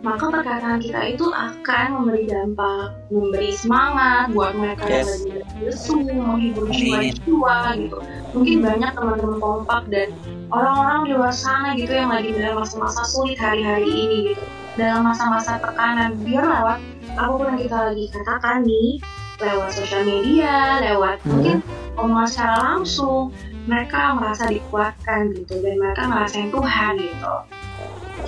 maka 0.00 0.32
perkataan 0.32 0.80
kita 0.80 1.12
itu 1.12 1.28
akan 1.28 1.86
memberi 2.00 2.24
dampak 2.24 2.96
memberi 3.12 3.52
semangat 3.52 4.32
buat 4.32 4.56
mereka 4.56 4.88
yang 4.88 5.04
Yes. 5.04 5.08
lagi 5.12 5.30
lesu 5.60 5.92
menghibur 6.00 6.66
jiwa-jiwa 6.72 7.56
gitu. 7.76 7.98
Mungkin 8.32 8.56
banyak 8.64 8.90
teman-teman 8.96 9.38
kompak 9.44 9.82
dan 9.92 10.08
orang-orang 10.48 11.00
di 11.04 11.10
luar 11.12 11.34
sana 11.36 11.76
gitu 11.76 11.92
yang 11.92 12.08
lagi 12.08 12.32
dalam 12.32 12.64
masa-masa 12.64 13.04
sulit 13.04 13.36
hari-hari 13.36 13.88
ini 13.92 14.16
gitu. 14.32 14.44
Dalam 14.80 15.04
masa-masa 15.04 15.60
tekanan 15.60 16.16
biar 16.24 16.48
lewat 16.48 16.80
apa 17.20 17.32
pun 17.36 17.46
yang 17.52 17.60
kita 17.60 17.78
lagi 17.92 18.04
katakan 18.08 18.64
nih 18.64 18.96
lewat 19.40 19.70
sosial 19.72 20.04
media 20.04 20.80
lewat 20.80 21.18
Hmm. 21.24 21.28
mungkin 21.32 21.56
omongan 21.96 22.28
secara 22.28 22.56
langsung 22.60 23.32
mereka 23.68 24.16
merasa 24.16 24.48
dikuatkan 24.48 25.36
gitu 25.36 25.60
dan 25.60 25.74
mereka 25.76 26.02
ngerasain 26.08 26.48
Tuhan 26.48 26.92
gitu. 26.96 27.34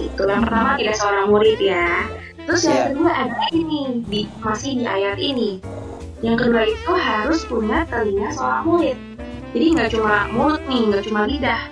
Itu 0.01 0.23
yang 0.25 0.43
pertama 0.45 0.77
tidak 0.77 0.97
seorang 0.97 1.27
murid 1.29 1.59
ya. 1.61 2.05
Terus 2.43 2.63
yang 2.67 2.75
Iya. 2.75 2.87
kedua 2.91 3.11
ada 3.13 3.39
ini 3.55 3.81
di 4.09 4.21
masih 4.41 4.71
di 4.83 4.85
ayat 4.85 5.17
ini. 5.17 5.63
Yang 6.23 6.37
kedua 6.47 6.63
itu 6.69 6.93
harus 6.95 7.41
punya 7.47 7.83
telinga 7.89 8.29
seorang 8.35 8.65
murid. 8.67 8.99
Jadi 9.53 9.67
nggak 9.77 9.91
cuma 9.93 10.17
mulut 10.33 10.63
nih 10.65 10.81
nggak 10.89 11.05
cuma 11.09 11.21
lidah 11.29 11.63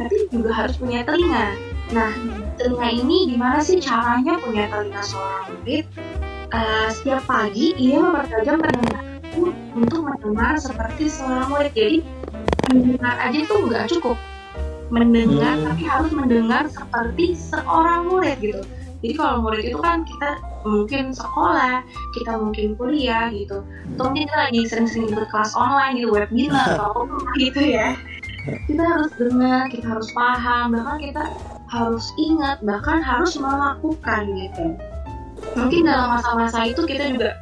tapi 0.00 0.16
juga 0.32 0.50
harus 0.54 0.80
punya 0.80 1.04
telinga. 1.04 1.56
Nah 1.92 2.12
telinga 2.56 2.88
ini 2.88 3.36
gimana 3.36 3.60
sih 3.60 3.80
caranya 3.80 4.40
punya 4.40 4.64
telinga 4.72 5.02
seorang 5.04 5.44
murid 5.60 5.84
Eh, 6.50 6.88
setiap 6.90 7.22
pagi 7.30 7.78
ia 7.78 8.02
mempertajam 8.02 8.58
pendengaranku 8.58 9.54
untuk 9.78 10.00
mendengar 10.02 10.58
seperti 10.58 11.06
seorang 11.06 11.46
murid. 11.46 11.70
Jadi 11.78 11.96
mendengar 12.74 13.14
aja 13.22 13.38
tuh 13.46 13.58
nggak 13.70 13.86
cukup. 13.94 14.18
Mendengar 14.90 15.62
Hmm. 15.62 15.66
tapi 15.70 15.82
harus 15.86 16.10
mendengar 16.10 16.66
seperti 16.66 17.38
seorang 17.38 18.10
murid 18.10 18.42
gitu. 18.42 18.62
Jadi 18.98 19.14
kalau 19.14 19.46
murid 19.46 19.62
itu 19.62 19.78
kan 19.78 20.02
kita 20.02 20.42
mungkin 20.66 21.14
sekolah 21.14 21.86
kita 22.18 22.32
mungkin 22.34 22.74
kuliah 22.74 23.30
gitu. 23.30 23.62
Atau 23.94 24.10
mungkin 24.10 24.26
kita 24.26 24.36
lagi 24.50 24.60
sering-sering 24.66 25.14
berkelas 25.14 25.54
online 25.54 26.02
gitu 26.02 26.10
webinar 26.10 26.66
atau 26.74 27.06
apa 27.06 27.30
gitu 27.38 27.62
ya. 27.62 27.94
Kita 28.66 28.82
harus 28.82 29.14
dengar 29.14 29.70
kita 29.70 29.86
harus 29.86 30.10
paham 30.10 30.74
bahkan 30.74 30.98
kita 30.98 31.22
harus 31.70 32.10
ingat 32.18 32.58
bahkan 32.66 32.98
harus 32.98 33.38
melakukan 33.38 34.26
gitu 34.34 34.74
mungkin 35.56 35.82
dalam 35.88 36.18
masa-masa 36.18 36.68
itu 36.68 36.82
kita 36.84 37.10
juga 37.10 37.36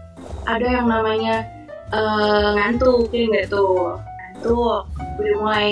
ada 0.48 0.66
yang 0.66 0.86
namanya 0.88 1.44
eh, 1.92 2.48
ngantuk 2.56 3.10
ya 3.12 3.24
nggak 3.28 3.46
tuh 3.52 3.98
ngantuk 3.98 4.84
udah 5.18 5.34
mulai 5.42 5.68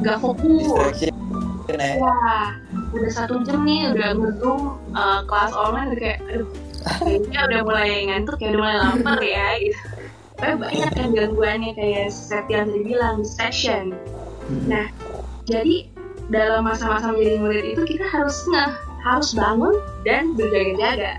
nggak 0.00 0.18
fokus 0.20 0.66
Distraction 0.66 1.26
ya. 1.80 1.98
Wah, 1.98 2.46
udah 2.94 3.10
satu 3.10 3.42
jam 3.42 3.66
nih 3.66 3.90
udah 3.90 4.14
ngezoom 4.14 4.78
uh, 4.94 5.20
kelas 5.26 5.52
online 5.52 5.92
udah 5.92 6.00
kayak 6.00 6.20
aduh 6.30 6.48
kayaknya 7.02 7.40
udah 7.42 7.60
mulai 7.66 7.90
ngantuk 8.06 8.38
ya 8.38 8.48
udah 8.54 8.60
mulai 8.60 8.76
lapar 8.78 9.20
ya 9.20 9.48
gitu. 9.58 9.80
Tapi 10.36 10.52
banyak 10.60 10.90
kan 10.92 11.08
gangguannya 11.16 11.70
kayak 11.74 12.12
seperti 12.12 12.50
yang 12.52 12.66
tadi 12.68 12.82
bilang 12.84 13.14
distraction. 13.24 13.84
Nah, 14.68 14.86
jadi 15.48 15.88
dalam 16.28 16.68
masa-masa 16.68 17.10
menjadi 17.10 17.36
murid 17.40 17.64
itu 17.72 17.82
kita 17.96 18.04
harus 18.04 18.44
ngeh, 18.44 18.72
harus 19.00 19.32
bangun 19.32 19.74
dan 20.04 20.36
berjaga-jaga. 20.36 21.18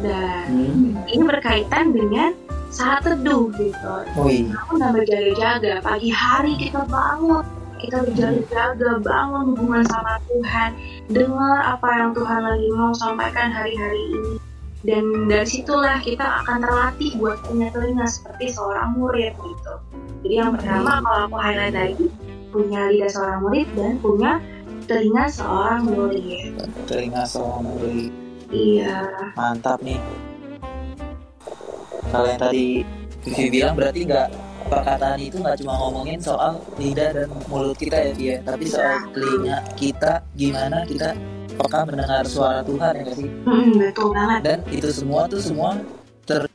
Dan 0.00 0.46
Hmm. 0.52 1.08
ini 1.08 1.22
berkaitan 1.24 1.92
dengan 1.92 2.32
saat 2.68 3.06
teduh 3.06 3.48
gitu. 3.56 3.92
Wih. 4.20 4.52
aku 4.52 4.76
nggak 4.76 4.92
berjaga-jaga 4.92 5.80
pagi 5.80 6.10
hari 6.12 6.52
kita 6.60 6.84
bangun. 6.90 7.44
Kita 7.76 8.02
berjaga-jaga 8.08 9.00
bangun 9.04 9.44
hubungan 9.52 9.84
sama 9.88 10.16
Tuhan. 10.28 10.70
Dengar 11.12 11.58
apa 11.76 11.88
yang 11.92 12.10
Tuhan 12.16 12.40
lagi 12.44 12.68
mau 12.72 12.92
sampaikan 12.96 13.52
hari-hari 13.52 14.02
ini. 14.12 14.34
Dan 14.86 15.26
dari 15.26 15.48
situlah 15.48 15.98
kita 15.98 16.44
akan 16.44 16.62
terlatih 16.62 17.16
buat 17.18 17.42
punya 17.42 17.72
telinga 17.74 18.06
seperti 18.06 18.54
seorang 18.54 18.94
murid 18.94 19.34
gitu. 19.34 19.74
Jadi 20.22 20.34
yang 20.34 20.54
pertama 20.54 21.02
kalau 21.02 21.20
aku 21.26 21.36
highlight 21.42 21.74
lagi 21.74 22.06
punya 22.54 22.88
lidah 22.88 23.10
seorang 23.10 23.40
murid 23.42 23.66
dan 23.74 23.92
punya 23.98 24.32
telinga 24.86 25.26
seorang 25.26 25.82
murid. 25.90 26.54
Telinga 26.86 27.22
seorang 27.26 27.62
murid. 27.66 28.25
Iya 28.50 29.02
Mantap 29.34 29.78
nih. 29.82 29.98
Kalau 32.06 32.26
yang 32.30 32.40
tadi 32.40 32.86
Vivi 33.26 33.58
bilang 33.58 33.74
berarti 33.74 34.00
nggak 34.06 34.28
perkataan 34.66 35.18
itu 35.18 35.36
nggak 35.42 35.58
cuma 35.62 35.74
ngomongin 35.78 36.18
soal 36.22 36.58
lidah 36.78 37.10
dan 37.14 37.28
mulut 37.50 37.74
kita 37.78 37.98
ya 37.98 38.12
dia, 38.14 38.34
tapi 38.42 38.66
soal 38.66 39.02
telinga 39.14 39.58
kita 39.74 40.22
gimana 40.34 40.86
kita 40.86 41.14
peka 41.56 41.80
mendengar 41.86 42.22
suara 42.26 42.62
Tuhan 42.62 42.92
ya 43.02 43.12
sih? 43.14 43.28
Hmm, 43.46 43.70
betul 43.78 44.14
banget 44.14 44.40
Dan 44.42 44.58
itu 44.70 44.88
semua 44.94 45.26
tuh 45.26 45.40
semua 45.42 45.78
ter- 46.26 46.50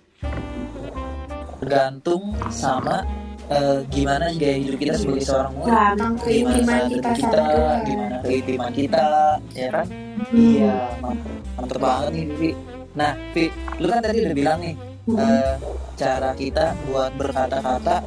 tergantung 1.60 2.36
sama 2.47 3.04
eh, 3.49 3.80
gimana 3.89 4.25
gaya 4.36 4.56
hidup 4.60 4.77
kita 4.77 4.93
sebagai 4.93 5.23
seorang 5.25 5.54
murid. 5.58 5.71
Nah, 5.71 5.89
Tentang 5.95 6.13
Gimana 6.21 6.82
kita 6.86 7.10
kita, 7.15 7.43
gimana 7.88 8.15
keintiman 8.21 8.71
kita, 8.71 9.08
ya 9.56 9.67
kan? 9.73 9.88
Hmm. 9.89 10.36
Iya, 10.36 10.75
mant- 11.01 11.25
mantep 11.58 11.80
banget 11.82 12.10
nih 12.13 12.25
Vivi. 12.30 12.51
Nah, 12.91 13.12
Vi, 13.32 13.43
lu 13.80 13.88
kan 13.88 13.99
tadi 14.04 14.17
udah 14.21 14.36
bilang 14.36 14.58
nih, 14.60 14.75
Hmm. 15.01 15.17
eh, 15.17 15.54
cara 15.97 16.30
kita 16.38 16.65
buat 16.86 17.12
berkata-kata 17.17 17.97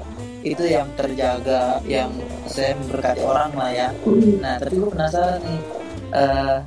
itu 0.44 0.64
yang 0.68 0.86
terjaga, 0.94 1.80
yang 1.88 2.12
saya 2.46 2.76
memberkati 2.76 3.22
orang 3.24 3.50
lah 3.56 3.70
ya. 3.72 3.88
Hmm. 4.04 4.38
Nah, 4.44 4.54
tapi 4.60 4.74
gue 4.76 4.90
penasaran 4.92 5.40
nih, 5.40 5.60
eh, 6.12 6.58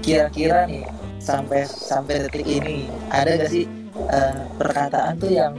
kira-kira 0.00 0.66
nih 0.66 0.82
sampai 1.18 1.64
sampai 1.64 2.26
detik 2.26 2.44
ini 2.44 2.90
ada 3.08 3.40
gak 3.40 3.48
sih 3.48 3.64
eh, 4.10 4.34
perkataan 4.58 5.14
tuh 5.16 5.30
yang 5.30 5.54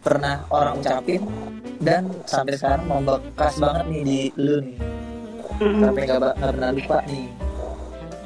pernah 0.00 0.44
orang 0.48 0.80
ucapin 0.80 1.22
dan 1.80 2.08
sampai 2.24 2.56
sekarang 2.56 2.88
membekas 2.88 3.54
banget 3.60 3.84
nih 3.88 4.02
di 4.04 4.20
lu 4.36 4.56
nih, 4.64 4.76
Hmm. 5.60 5.76
sampai 5.76 6.08
gak, 6.08 6.18
nggak 6.24 6.52
pernah 6.56 6.70
lupa 6.72 6.98
nih. 7.04 7.28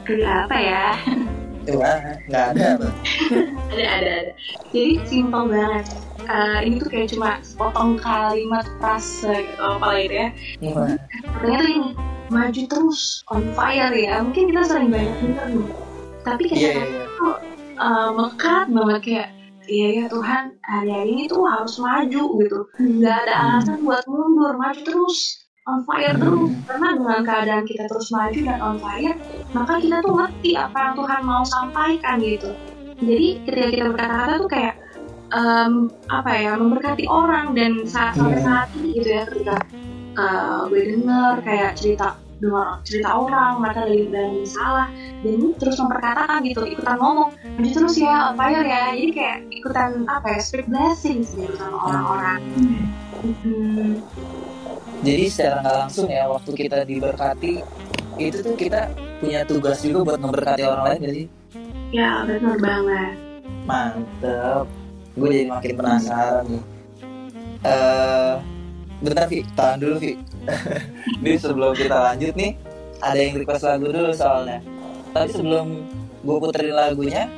Ada 0.06 0.30
apa 0.46 0.56
ya? 0.62 0.86
Wah, 1.74 2.00
nggak 2.30 2.44
ada. 2.54 2.66
Ada 3.74 3.84
ada 3.90 4.10
ada 4.14 4.32
jadi 4.70 4.94
simpel 5.02 5.50
banget 5.50 5.86
Eh, 6.24 6.58
ini 6.64 6.80
tuh 6.80 6.88
kayak 6.88 7.12
cuma 7.12 7.36
sepotong 7.44 8.00
kalimat 8.00 8.64
frase 8.80 9.44
gitu 9.44 9.60
apa 9.60 9.88
gitu 10.00 10.14
ya 10.16 10.28
tuh 10.64 11.68
ini 11.68 11.92
maju 12.32 12.62
terus 12.64 13.20
on 13.28 13.44
fire 13.52 13.92
ya 13.92 14.24
mungkin 14.24 14.48
kita 14.48 14.62
sering 14.64 14.88
banyak 14.88 15.12
denger 15.20 15.46
nih 15.52 15.68
tapi 16.24 16.42
kayak 16.48 16.60
iya, 16.64 16.72
iya. 16.80 17.04
tuh 17.20 17.36
uh, 17.76 18.08
melekat 18.16 18.66
banget 18.72 19.00
kayak 19.04 19.28
iya 19.68 19.88
ya 20.02 20.04
Tuhan 20.10 20.56
hari-hari 20.64 21.10
ini 21.14 21.24
tuh 21.30 21.42
harus 21.46 21.74
maju 21.80 22.22
gitu. 22.40 22.58
Nggak 22.80 23.16
ada 23.28 23.34
alasan 23.34 23.78
buat 23.84 24.04
mundur 24.08 24.54
maju 24.56 24.80
terus 24.84 25.18
on 25.64 25.80
fire 25.88 26.16
terus. 26.16 26.50
Karena 26.68 26.88
dengan 26.96 27.20
keadaan 27.24 27.64
kita 27.64 27.84
terus 27.88 28.08
maju 28.12 28.38
dan 28.44 28.58
on 28.60 28.76
fire 28.80 29.16
maka 29.52 29.74
kita 29.80 29.96
tuh 30.04 30.12
ngerti 30.16 30.50
apa 30.56 30.78
yang 30.78 30.94
Tuhan 30.98 31.20
mau 31.24 31.42
sampaikan 31.46 32.16
gitu. 32.20 32.50
Jadi 33.00 33.28
ketika 33.44 33.68
kita 33.70 33.84
berkata-kata 33.90 34.34
tuh 34.38 34.50
kayak 34.50 34.74
em, 35.34 35.72
apa 36.08 36.30
ya 36.36 36.52
memberkati 36.54 37.04
orang 37.10 37.52
dan 37.58 37.72
saat 37.84 38.14
sampai 38.14 38.40
saat 38.40 38.68
ini 38.78 39.02
gitu 39.02 39.08
ya 39.10 39.22
ketika 39.26 39.56
uh, 40.18 40.70
gue 40.70 40.82
denger 40.94 41.34
kayak 41.42 41.72
cerita 41.74 42.14
dengar 42.44 42.68
cerita 42.84 43.10
orang 43.16 43.52
mereka 43.64 43.80
lagi 43.88 44.04
dalam 44.12 44.32
masalah 44.44 44.88
dan 45.24 45.32
ini 45.32 45.48
terus 45.56 45.76
memperkatakan 45.80 46.38
gitu 46.44 46.62
ikutan 46.68 46.96
ngomong 47.00 47.30
maju 47.32 47.70
terus 47.72 47.96
ya 47.96 48.36
fire 48.36 48.66
ya 48.68 48.82
jadi 48.92 49.10
kayak 49.16 49.38
ikutan 49.48 49.90
apa 50.04 50.26
ya 50.36 50.38
spirit 50.44 50.68
blessings 50.68 51.32
gitu 51.32 51.54
sama 51.56 51.76
orang-orang 51.88 52.40
Hmm. 53.24 54.04
Jadi 55.00 55.32
secara 55.32 55.64
nggak 55.64 55.76
langsung 55.80 56.12
ya 56.12 56.28
waktu 56.28 56.50
kita 56.52 56.84
diberkati 56.84 57.64
itu 58.20 58.36
tuh 58.44 58.52
kita 58.52 58.92
punya 59.16 59.48
tugas 59.48 59.80
juga 59.80 60.12
buat 60.12 60.20
memberkati 60.20 60.60
orang 60.60 60.84
lain 60.92 61.00
gak 61.00 61.14
sih? 61.16 61.26
ya 61.94 62.26
benar 62.28 62.58
banget 62.60 63.14
Mantep. 63.64 64.66
Gue 65.16 65.28
jadi 65.30 65.46
makin 65.48 65.72
penasaran 65.78 66.44
nih. 66.52 66.62
Eh, 67.64 68.34
bentar 69.00 69.24
Vi, 69.30 69.40
tahan 69.56 69.78
dulu 69.80 69.96
Vi. 69.96 70.12
Ini 71.24 71.36
sebelum 71.40 71.72
kita 71.76 71.96
lanjut 71.96 72.32
nih, 72.36 72.52
ada 73.00 73.18
yang 73.18 73.34
request 73.40 73.64
lagu 73.64 73.86
dulu 73.88 74.10
soalnya. 74.12 74.58
Tapi 75.14 75.28
sebelum 75.30 75.66
gue 76.24 76.36
puterin 76.40 76.74
lagunya, 76.74 77.28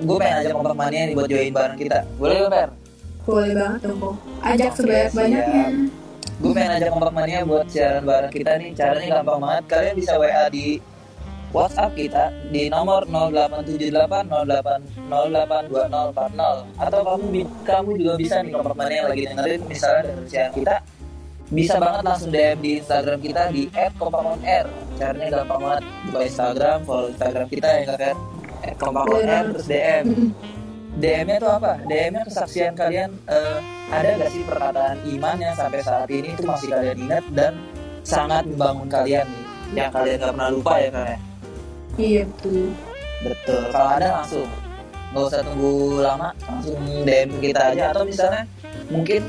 gue 0.00 0.16
pengen 0.16 0.36
ajak 0.44 0.52
Kompak 0.54 0.76
Mania 0.76 1.02
nih 1.10 1.14
buat 1.14 1.28
join 1.28 1.52
bareng 1.52 1.78
kita. 1.78 1.98
Boleh 2.16 2.36
gak, 2.46 2.50
Per? 2.52 2.68
Boleh 3.26 3.50
banget 3.58 3.80
dong. 3.90 4.16
Ajak 4.42 4.70
sebanyak-banyaknya. 4.78 5.66
Gue 6.36 6.52
pengen 6.52 6.72
ajak 6.78 6.90
Kompak 6.94 7.12
Mania 7.14 7.38
buat 7.42 7.66
siaran 7.66 8.04
bareng 8.04 8.32
kita 8.32 8.52
nih. 8.60 8.70
Caranya 8.76 9.08
gampang 9.20 9.40
banget. 9.42 9.64
Kalian 9.66 9.94
bisa 9.98 10.12
WA 10.16 10.44
di 10.52 10.78
WhatsApp 11.54 11.96
kita 11.96 12.24
di 12.52 12.68
nomor 12.68 13.06
087808082040 15.08 15.08
atau 16.76 17.00
kamu 17.00 17.48
kamu 17.64 17.90
juga 17.96 18.14
bisa 18.18 18.42
nih 18.42 18.52
Kompak 18.52 18.74
Mania 18.76 18.96
yang 19.00 19.08
lagi 19.08 19.24
dengerin 19.30 19.60
misalnya 19.64 20.02
dari 20.10 20.28
siaran 20.28 20.52
kita 20.52 20.76
bisa 21.46 21.78
banget 21.78 22.02
langsung 22.02 22.30
DM 22.34 22.58
di 22.58 22.70
Instagram 22.82 23.18
kita 23.22 23.42
di 23.54 23.62
@kompakonr. 23.98 24.66
Caranya 24.98 25.28
gampang 25.42 25.60
banget. 25.62 25.82
Buka 26.10 26.20
Instagram, 26.26 26.78
follow 26.82 27.08
Instagram 27.14 27.46
kita 27.46 27.68
ya 27.70 27.84
kan. 27.94 28.16
@kompakonr 28.80 29.44
terus 29.54 29.66
DM. 29.70 30.06
DM-nya 30.96 31.36
tuh 31.36 31.52
apa? 31.52 31.76
DM-nya 31.84 32.22
kesaksian 32.24 32.72
kalian 32.72 33.12
eh, 33.28 33.58
ada 33.92 34.16
gak 34.16 34.30
sih 34.32 34.42
perkataan 34.48 34.96
iman 35.04 35.36
yang 35.36 35.52
sampai 35.52 35.84
saat 35.84 36.08
ini 36.08 36.32
itu 36.32 36.42
masih 36.48 36.72
kalian 36.72 36.96
ingat 37.04 37.24
dan 37.36 37.52
sangat 38.00 38.48
membangun 38.48 38.88
kalian 38.88 39.28
nih 39.28 39.44
yang 39.76 39.92
kalian 39.92 40.16
gak 40.24 40.32
pernah 40.32 40.48
lupa 40.48 40.72
ya 40.80 40.88
kan 40.88 41.04
ya? 41.04 41.18
Iya, 41.96 42.22
betul. 42.32 42.72
Betul. 43.24 43.60
Kalau 43.72 43.88
ada 43.92 44.08
langsung 44.20 44.48
nggak 45.16 45.32
usah 45.32 45.40
tunggu 45.48 45.72
lama 46.04 46.28
langsung 46.44 46.76
DM 47.08 47.30
kita 47.40 47.60
aja 47.72 47.84
atau 47.94 48.04
misalnya 48.04 48.42
mungkin 48.92 49.22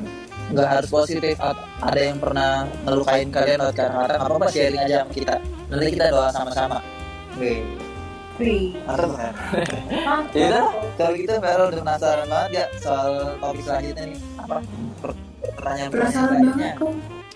nggak 0.48 0.68
harus 0.68 0.90
positif 0.90 1.36
ada 1.84 2.00
yang 2.00 2.18
pernah 2.24 2.64
ngelukain 2.88 3.28
kalian 3.28 3.58
lewat 3.60 3.76
kata-kata 3.76 4.14
nggak 4.16 4.30
apa-apa 4.32 4.48
sharing 4.52 4.82
aja 4.82 4.96
sama 5.04 5.12
kita 5.12 5.36
nanti 5.68 5.86
kita 5.92 6.06
doa 6.12 6.30
sama-sama 6.32 6.78
Oke, 7.38 7.62
Wih, 8.38 8.74
mantap 8.86 9.14
kan? 9.18 9.34
Ya 10.34 10.46
udah, 10.50 10.66
kalau 10.94 11.14
gitu 11.18 11.34
Vero 11.42 11.64
udah 11.70 11.80
penasaran 11.82 12.26
banget 12.30 12.50
gak 12.54 12.70
soal 12.82 13.34
topik 13.42 13.62
selanjutnya 13.66 14.04
nih? 14.14 14.20
Apa? 14.42 14.58
Per- 15.02 15.22
pertanyaan 15.58 15.90
Penasaran 15.90 16.38
banget, 16.46 16.74
Ko. 16.78 16.88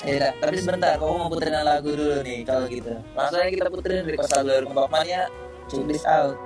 Ya 0.05 0.13
udah, 0.17 0.31
tapi 0.41 0.55
sebentar, 0.61 0.93
kamu 0.97 1.13
mau 1.17 1.29
puterin 1.29 1.57
lagu 1.61 1.89
dulu 1.93 2.17
nih 2.25 2.39
kalau 2.45 2.65
gitu. 2.69 2.93
Langsung 3.17 3.39
aja 3.41 3.49
kita 3.49 3.65
puterin 3.69 4.05
request 4.09 4.33
lagu 4.33 4.49
dari 4.49 4.65
Kembang 4.65 4.89
Mania. 4.93 5.23
Check 5.69 5.83
this 5.89 6.05
out. 6.05 6.37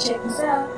Check 0.00 0.20
this 0.24 0.40
out. 0.40 0.68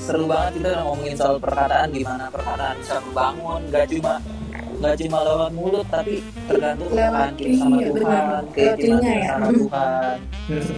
Seru 0.00 0.24
banget 0.24 0.50
kita 0.56 0.66
udah 0.72 0.82
ngomongin 0.82 1.14
soal 1.14 1.36
perkataan 1.36 1.88
gimana 1.92 2.24
perkataan 2.32 2.74
bisa 2.80 2.94
membangun 3.04 3.60
gak 3.68 3.86
cuma 3.88 4.14
nggak 4.80 4.96
cuma 4.96 5.18
lewat 5.20 5.50
mulut 5.52 5.86
tapi 5.92 6.14
tergantung 6.48 6.88
Lewat- 6.88 6.96
perkataan 6.96 7.32
kita 7.36 7.52
sama 7.54 7.76
iya, 7.76 7.84
Tuhan 7.84 8.00
benar. 8.00 8.16
Lewat 8.24 8.44
keyakinan 8.50 9.02
ya. 9.04 9.28
sama 9.28 9.48
Tuhan 9.52 10.16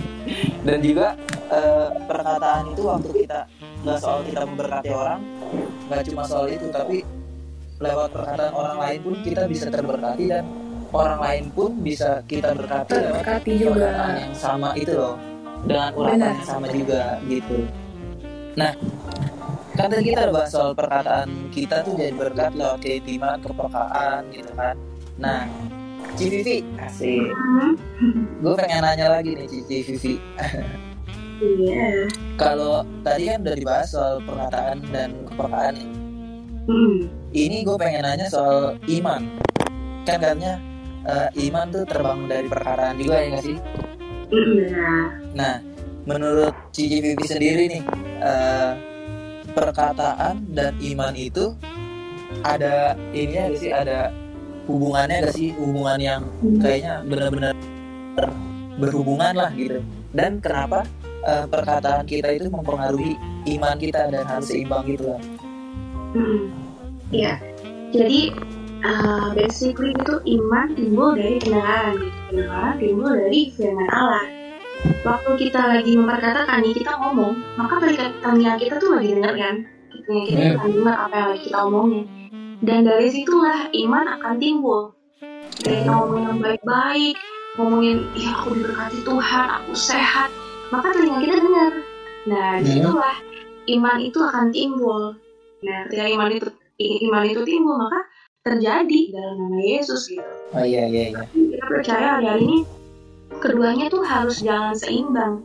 dan 0.67 0.79
juga 0.83 1.09
eh, 1.49 1.89
perkataan 2.03 2.63
itu 2.67 2.83
waktu 2.83 3.09
kita 3.17 3.41
nggak 3.83 3.99
soal 3.99 4.21
kita 4.27 4.41
memberkati 4.43 4.91
orang 4.91 5.21
nggak 5.87 6.03
cuma 6.11 6.23
soal 6.27 6.47
itu 6.47 6.67
tapi 6.69 6.99
lewat 7.79 8.09
perkataan 8.11 8.53
orang 8.53 8.77
lain 8.79 8.99
pun 9.03 9.15
kita 9.23 9.43
bisa 9.47 9.67
terberkati 9.67 10.25
dan 10.27 10.45
orang 10.93 11.21
lain 11.23 11.45
pun 11.51 11.71
bisa 11.79 12.11
kita 12.27 12.51
berkati 12.53 12.91
lewat 12.93 13.23
Terberkati 13.23 13.53
juga. 13.55 13.71
perkataan 13.87 14.15
yang 14.19 14.35
sama 14.35 14.69
itu 14.75 14.93
loh 14.93 15.15
dengan 15.63 15.91
urapan 15.95 16.19
yang 16.27 16.43
sama 16.43 16.67
juga 16.69 17.03
gitu 17.25 17.59
nah 18.53 18.73
kan 19.73 19.89
tadi 19.89 20.05
kita 20.07 20.29
udah 20.29 20.35
bahas 20.35 20.51
soal 20.51 20.73
perkataan 20.73 21.29
kita 21.49 21.81
tuh 21.81 21.97
jadi 21.97 22.13
berkat 22.13 22.53
lewat 22.53 22.79
keyakinan 22.79 23.39
kepekaan 23.41 24.23
gitu 24.31 24.53
kan 24.53 24.77
nah 25.17 25.49
Civivi 26.13 26.61
asik 26.79 27.33
Hmm, 28.03 28.27
gue 28.43 28.55
pengen 28.59 28.83
nanya 28.83 29.07
lagi 29.09 29.33
nih 29.33 29.47
Cici 29.47 29.79
Vivi 29.87 30.15
Iya. 31.43 32.07
kalau 32.37 32.87
tadi 33.03 33.27
kan 33.27 33.43
udah 33.43 33.57
dibahas 33.57 33.89
soal 33.91 34.23
perkataan 34.23 34.79
dan 34.91 35.11
kepekaan. 35.27 35.75
Hmm. 36.63 37.11
ini 37.33 37.67
gue 37.67 37.75
pengen 37.75 38.07
nanya 38.07 38.31
soal 38.31 38.79
iman 38.79 39.27
kan 40.05 40.19
katanya 40.19 40.63
eh, 41.03 41.27
iman 41.43 41.67
tuh 41.67 41.83
terbangun 41.83 42.31
dari 42.31 42.47
perkataan 42.47 42.95
juga 42.95 43.15
ya 43.19 43.27
nggak 43.33 43.43
sih 43.43 43.57
benar. 44.31 45.03
nah 45.35 45.55
menurut 46.05 46.55
Cici 46.71 46.99
Vivi 47.01 47.27
sendiri 47.27 47.67
nih 47.67 47.83
eh, 48.23 48.71
perkataan 49.53 50.43
dan 50.53 50.73
iman 50.81 51.15
itu 51.17 51.55
ada 52.43 52.97
ini 53.13 53.37
ya 53.37 53.47
sih 53.55 53.73
ada 53.73 54.11
hubungannya 54.67 55.29
gak 55.29 55.35
sih 55.37 55.53
hubungan 55.55 55.99
yang 56.01 56.23
kayaknya 56.59 57.05
benar-benar 57.05 57.55
berhubungan 58.81 59.35
lah 59.37 59.51
gitu 59.53 59.85
dan 60.17 60.41
kenapa 60.41 60.89
eh, 61.29 61.45
perkataan 61.47 62.09
kita 62.09 62.35
itu 62.35 62.49
mempengaruhi 62.49 63.15
iman 63.59 63.77
kita 63.77 64.09
dan 64.09 64.25
harus 64.25 64.49
seimbang 64.49 64.89
gitu 64.89 65.13
lah 65.13 65.23
Hmm. 66.13 66.53
Iya. 67.09 67.41
Jadi 67.93 68.33
uh, 68.85 69.33
basically 69.33 69.97
itu 69.97 70.15
iman 70.41 70.77
timbul 70.77 71.17
dari 71.17 71.41
pendengaran 71.41 71.95
gitu. 72.01 72.19
Pendengaran 72.29 72.75
timbul 72.77 73.13
dari 73.17 73.41
firman 73.57 73.89
Allah. 73.89 74.25
Waktu 74.83 75.31
kita 75.39 75.61
lagi 75.71 75.95
memperkatakan 75.95 76.63
nih 76.63 76.75
kita 76.75 76.99
ngomong, 76.99 77.39
maka 77.55 77.79
telinga 77.79 78.59
kita 78.59 78.79
tuh 78.79 78.99
lagi 78.99 79.15
denger 79.15 79.35
kan. 79.35 79.55
Telinga 80.07 80.25
kita 80.27 80.43
Hmm. 80.43 80.55
akan 80.59 80.71
dengar 80.75 80.97
apa 80.99 81.15
yang 81.15 81.29
lagi 81.31 81.43
kita 81.47 81.59
omongin. 81.63 82.05
Dan 82.63 82.79
dari 82.87 83.09
situlah 83.11 83.59
iman 83.73 84.07
akan 84.19 84.35
timbul. 84.39 84.83
Dari 85.63 85.77
kita 85.83 85.91
ngomongin 85.91 86.25
yang 86.27 86.41
baik-baik, 86.41 87.17
ngomongin, 87.55 87.97
ya 88.15 88.31
aku 88.39 88.49
diberkati 88.55 88.99
Tuhan, 89.03 89.47
aku 89.61 89.73
sehat, 89.73 90.31
maka 90.71 90.87
telinga 90.91 91.19
kita 91.21 91.37
dengar. 91.39 91.73
Nah, 92.23 92.51
Hmm. 92.59 92.63
di 92.63 92.71
situlah 92.73 93.17
iman 93.69 93.97
itu 93.99 94.19
akan 94.19 94.45
timbul. 94.51 95.03
Nah, 95.63 95.79
ketika 95.87 96.07
iman 96.09 96.31
itu 96.31 96.49
iman 97.07 97.23
itu 97.23 97.41
timbul, 97.43 97.75
maka 97.79 98.01
terjadi 98.43 99.01
dalam 99.15 99.35
nama 99.39 99.59
Yesus 99.63 100.11
gitu. 100.11 100.27
oh 100.51 100.65
iya 100.67 100.83
iya 100.85 101.15
iya 101.15 101.23
Kita 101.31 101.65
percaya 101.65 102.19
hari 102.19 102.43
ini 102.43 102.59
keduanya 103.41 103.87
tuh 103.89 104.03
harus 104.05 104.43
jalan 104.43 104.75
seimbang. 104.77 105.41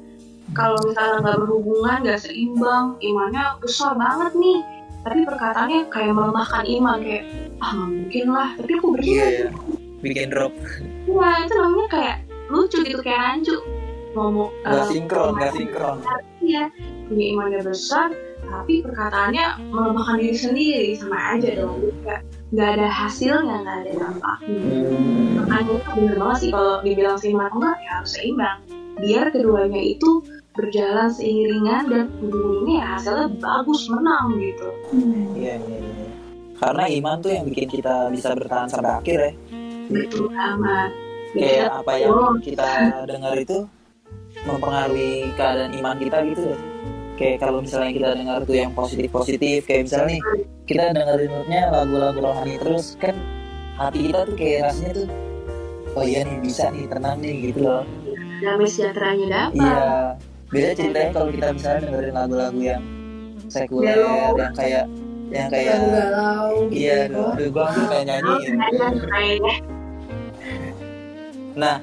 Kalau 0.56 0.80
misalnya 0.84 1.18
nggak 1.24 1.40
berhubungan, 1.44 1.98
nggak 2.08 2.22
seimbang, 2.24 2.96
imannya 3.04 3.44
besar 3.60 3.94
banget 4.00 4.32
nih. 4.40 4.60
Tapi 5.04 5.20
perkataannya 5.24 5.80
kayak 5.88 6.14
melemahkan 6.16 6.64
iman, 6.68 6.98
kayak 7.04 7.24
ah 7.64 7.70
nggak 7.76 7.90
mungkin 7.92 8.26
lah. 8.32 8.50
Tapi 8.56 8.72
aku 8.76 8.88
iya 8.88 8.96
bersyukur. 8.96 9.28
iya. 9.32 9.50
bikin 9.98 10.30
drop 10.30 10.54
Wah 11.10 11.42
itu 11.42 11.58
namanya 11.58 11.88
kayak 11.90 12.18
lucu 12.54 12.78
gitu 12.86 13.02
kayak 13.04 13.22
rancu. 13.24 13.56
Ngomong 14.16 14.50
nggak 14.66 14.84
eh, 14.84 14.90
sinkron 14.92 15.32
nggak 15.36 15.54
sinkron 15.54 15.98
Iya, 16.48 16.64
punya 17.12 17.26
imannya 17.36 17.60
besar, 17.66 18.16
tapi 18.48 18.80
perkataannya 18.80 19.68
melemahkan 19.68 20.16
diri 20.22 20.38
sendiri 20.38 20.90
sama 20.96 21.36
aja 21.36 21.60
dong. 21.60 21.92
Kayak 22.08 22.24
nggak 22.48 22.70
ada 22.80 22.88
hasilnya, 22.88 23.56
nggak 23.60 23.78
ada 23.84 23.92
dampaknya. 24.00 24.60
Makanya 25.36 25.74
itu 25.76 25.90
bener 26.00 26.16
banget 26.16 26.38
sih 26.40 26.50
kalau 26.56 26.76
dibilang 26.80 27.18
seimbang 27.20 27.52
enggak 27.60 27.76
ya 27.84 27.92
harus 28.00 28.12
seimbang. 28.16 28.60
Biar 28.98 29.26
keduanya 29.36 29.82
itu 29.84 30.12
berjalan 30.58 31.10
seiringan 31.14 31.84
dan 31.92 32.06
ujung-ujungnya 32.18 32.76
ya 32.82 32.88
hasilnya 32.98 33.28
bagus 33.38 33.82
menang 33.94 34.26
gitu. 34.42 34.70
Iya, 35.38 35.56
iya, 35.62 35.78
iya. 35.78 36.08
Karena 36.58 36.84
iman 36.90 37.16
tuh 37.22 37.32
yang 37.36 37.46
bikin 37.46 37.68
kita 37.70 38.10
bisa 38.10 38.34
bertahan 38.34 38.66
sampai 38.66 38.92
akhir 38.98 39.20
ya. 39.22 39.32
Betul 39.94 40.34
banget. 40.34 40.92
Kayak 41.38 41.70
apa 41.84 41.92
yang 42.02 42.16
kita 42.42 42.70
dengar 43.06 43.36
itu 43.38 43.58
mempengaruhi 44.48 45.30
keadaan 45.38 45.72
iman 45.78 45.96
kita 46.02 46.18
gitu 46.34 46.44
ya. 46.50 46.58
Kayak 47.18 47.38
kalau 47.46 47.60
misalnya 47.62 47.92
kita 47.94 48.10
dengar 48.18 48.40
tuh 48.46 48.56
yang 48.58 48.72
positif-positif, 48.74 49.66
kayak 49.70 49.90
misalnya 49.90 50.18
nih 50.18 50.22
kita 50.68 50.92
dengerinnya 50.92 51.72
lagu-lagu 51.72 52.20
rohani 52.20 52.60
terus 52.60 53.00
kan 53.00 53.16
hati 53.80 54.12
kita 54.12 54.20
tuh 54.28 54.36
kayak 54.36 54.60
rasanya 54.68 54.92
tuh 55.00 55.08
oh 55.96 56.04
iya 56.04 56.20
nih 56.28 56.38
bisa 56.44 56.64
nih 56.70 56.86
tenang 56.92 57.18
nih 57.24 57.34
gitu 57.50 57.60
loh. 57.66 57.84
damai 58.38 58.70
sejahteranya 58.70 59.28
dapat. 59.34 59.58
Iya. 59.58 59.82
Beda 60.48 60.70
ceritanya 60.78 61.10
kalau 61.10 61.28
kita 61.34 61.48
misalnya 61.58 61.80
dengerin 61.90 62.14
lagu-lagu 62.14 62.60
yang 62.62 62.84
sekuler, 63.50 63.98
yang 64.38 64.54
kayak 64.54 64.86
yang 65.28 65.48
kayak 65.52 65.76
galau 65.82 66.70
gitu. 66.70 66.78
Iya, 66.78 66.98
aduh, 67.10 67.30
aduh 67.34 67.48
gue 67.50 67.64
hampir 67.66 67.86
pengen 67.90 68.06
nyanyi 68.08 68.34
gitu. 68.46 68.58
Nah, 71.58 71.78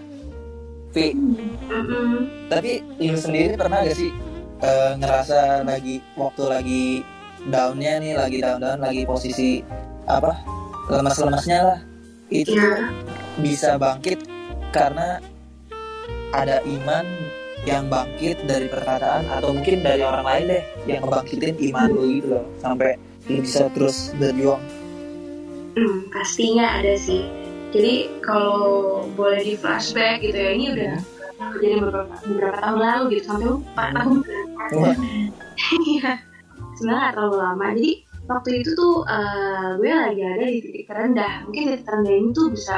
Vi, 0.95 1.11
Mm-mm. 1.11 2.31
tapi 2.47 2.79
lu 3.03 3.19
sendiri 3.19 3.59
pernah 3.59 3.83
gak 3.83 3.99
sih 3.99 4.15
eh, 4.63 4.93
ngerasa 4.95 5.67
lagi 5.67 5.99
waktu 6.15 6.43
lagi 6.47 6.85
downnya 7.49 8.01
nih, 8.01 8.13
lagi 8.17 8.39
down 8.41 8.61
down, 8.61 8.79
lagi 8.81 9.05
posisi 9.05 9.61
apa 10.05 10.37
lemas-lemasnya 10.89 11.61
lah, 11.65 11.79
itu 12.29 12.53
Iya. 12.53 12.61
tuh 12.61 12.77
bisa 13.41 13.71
bangkit 13.77 14.21
karena 14.71 15.19
ada 16.31 16.61
iman 16.61 17.05
yang 17.65 17.89
bangkit 17.89 18.45
dari 18.45 18.69
perkataan 18.69 19.25
atau 19.33 19.57
mungkin 19.57 19.81
dari 19.81 20.05
orang 20.05 20.27
lain 20.29 20.45
deh 20.53 20.63
yang 20.85 21.01
ngebangkitin 21.01 21.57
iman 21.73 21.89
lu 21.89 22.03
gitu 22.21 22.29
loh 22.37 22.45
sampai 22.61 23.01
lu 23.25 23.41
bisa 23.41 23.73
terus 23.73 24.13
berjuang. 24.21 24.61
Hmm, 25.75 25.99
pastinya 26.13 26.79
ada 26.79 26.95
sih. 26.95 27.25
Jadi 27.73 28.07
kalau 28.21 29.03
boleh 29.17 29.43
di 29.43 29.55
flashback 29.59 30.23
gitu 30.23 30.37
ya, 30.37 30.51
ini 30.55 30.65
udah 30.77 30.93
jadi 31.59 31.75
beberapa, 31.83 32.15
beberapa 32.29 32.57
tahun 32.63 32.79
lalu 32.79 33.03
gitu 33.19 33.25
sampai 33.27 33.47
lupa 33.49 33.85
tahun 33.91 34.17
berapa. 34.71 34.93
Iya, 35.89 36.13
sebenarnya 36.77 37.01
nggak 37.01 37.15
terlalu 37.15 37.37
lama. 37.39 37.67
Jadi 37.75 37.93
waktu 38.25 38.49
itu 38.61 38.71
tuh 38.73 38.95
eh, 39.05 39.69
gue 39.79 39.91
lagi 39.93 40.23
ada 40.23 40.47
di 40.49 40.59
titik 40.65 40.85
terendah. 40.89 41.33
Mungkin 41.49 41.63
titik 41.69 41.85
terendah 41.87 42.15
ini 42.15 42.29
tuh 42.33 42.47
bisa 42.53 42.77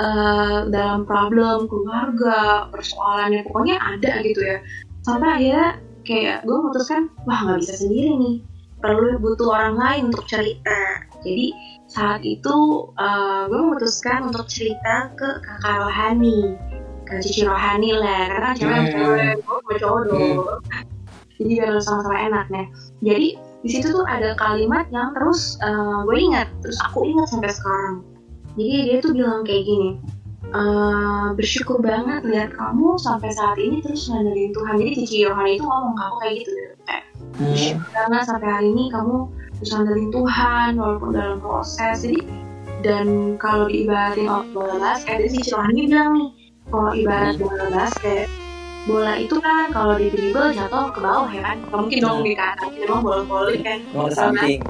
eh, 0.00 0.58
dalam 0.70 1.00
problem 1.06 1.68
keluarga, 1.70 2.68
persoalannya 2.72 3.40
pokoknya 3.46 3.76
ada 3.78 4.12
gitu 4.24 4.40
ya. 4.42 4.58
Sampai 5.04 5.28
akhirnya 5.36 5.68
kayak 6.04 6.38
gue 6.44 6.56
memutuskan, 6.56 7.12
wah 7.28 7.38
nggak 7.44 7.60
bisa 7.64 7.74
sendiri 7.84 8.10
nih. 8.16 8.36
Perlu 8.84 9.16
butuh 9.16 9.48
orang 9.48 9.76
lain 9.80 10.02
untuk 10.12 10.28
cerita. 10.28 10.80
Jadi 11.24 11.56
saat 11.88 12.20
itu 12.26 12.56
eh, 12.98 13.42
gue 13.48 13.60
memutuskan 13.60 14.28
untuk 14.28 14.48
cerita 14.50 15.12
ke 15.14 15.28
kakak 15.44 15.76
rohani, 15.84 16.56
ke 17.04 17.20
cici 17.20 17.44
rohani 17.44 17.96
lah. 17.96 18.28
Karena 18.32 18.50
cewek 18.56 18.80
Hmm. 18.80 18.92
cewek, 18.92 19.32
gue 19.44 19.76
cowok 19.80 20.00
dong 20.08 20.40
jadi 21.40 21.50
biar 21.60 21.82
sama-sama 21.82 22.16
enak 22.18 22.46
nih 22.50 22.66
jadi 23.04 23.28
di 23.64 23.72
situ 23.72 23.96
tuh 23.96 24.04
ada 24.04 24.36
kalimat 24.36 24.84
yang 24.92 25.16
terus 25.16 25.56
eh, 25.64 25.98
gue 26.04 26.18
ingat. 26.20 26.52
Terus 26.60 26.76
aku 26.84 27.08
ingat 27.08 27.32
sampai 27.32 27.48
sekarang. 27.48 28.04
Jadi 28.60 28.76
dia 28.86 28.96
tuh 29.00 29.12
bilang 29.16 29.40
kayak 29.42 29.64
gini 29.64 29.90
eh, 30.52 31.28
bersyukur 31.32 31.80
banget 31.80 32.28
lihat 32.28 32.52
kamu 32.52 33.00
sampai 33.00 33.32
saat 33.32 33.56
ini 33.56 33.80
terus 33.80 34.12
ngandelin 34.12 34.52
Tuhan. 34.52 34.74
Jadi 34.76 34.90
Cici 35.00 35.16
Yohana 35.24 35.48
itu 35.48 35.64
ngomong 35.64 35.96
ke 35.96 36.02
aku 36.04 36.16
kayak 36.20 36.34
gitu. 36.44 36.50
Kayak 36.84 37.04
hmm, 37.08 37.44
bersyukur 37.56 37.88
banget 37.96 38.22
sampai 38.28 38.48
hari 38.52 38.68
ini 38.68 38.84
kamu 38.92 39.16
terus 39.56 39.70
ngandelin 39.72 40.10
Tuhan 40.12 40.70
walaupun 40.76 41.10
dalam 41.16 41.38
proses. 41.40 41.96
Jadi 42.04 42.20
dan 42.84 43.40
kalau 43.40 43.64
diibaratin 43.72 44.28
oh, 44.28 44.44
bola 44.52 44.76
basket 44.76 45.24
jadi 45.24 45.40
Cici 45.40 45.50
Yohana 45.56 45.72
bilang 45.72 46.10
nih 46.20 46.30
kalau 46.68 46.92
ibarat 46.92 47.34
bola 47.40 47.66
basket 47.72 48.28
bola 48.84 49.16
itu 49.16 49.36
kan 49.40 49.72
kalau 49.72 49.96
di 49.96 50.12
dribble 50.12 50.52
jatuh 50.52 50.92
ke 50.92 51.00
bawah 51.00 51.28
ya 51.32 51.40
kan 51.40 51.56
Nggak 51.56 51.78
mungkin 51.80 51.98
dong 52.04 52.20
di 52.20 52.32
kanan 52.36 52.68
memang 52.76 53.00
bola 53.00 53.22
voli 53.24 53.56
kan 53.64 53.78
ke 53.80 54.12
samping. 54.12 54.60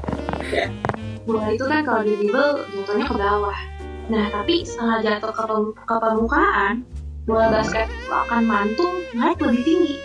bola 1.27 1.45
itu 1.51 1.65
kan 1.67 1.81
kalau 1.83 2.01
di 2.05 2.13
dribble 2.15 2.51
jatuhnya 2.71 3.05
ke 3.11 3.15
bawah. 3.17 3.57
Nah, 4.05 4.29
tapi 4.29 4.61
setelah 4.61 5.01
jatuh 5.01 5.33
ke, 5.33 5.43
pem- 5.49 5.73
ke 5.73 5.95
permukaan, 5.97 6.85
bola 7.25 7.49
basket 7.49 7.89
itu 7.89 8.13
akan 8.13 8.41
mantul 8.45 9.01
naik 9.17 9.41
lebih 9.41 9.65
tinggi. 9.65 9.95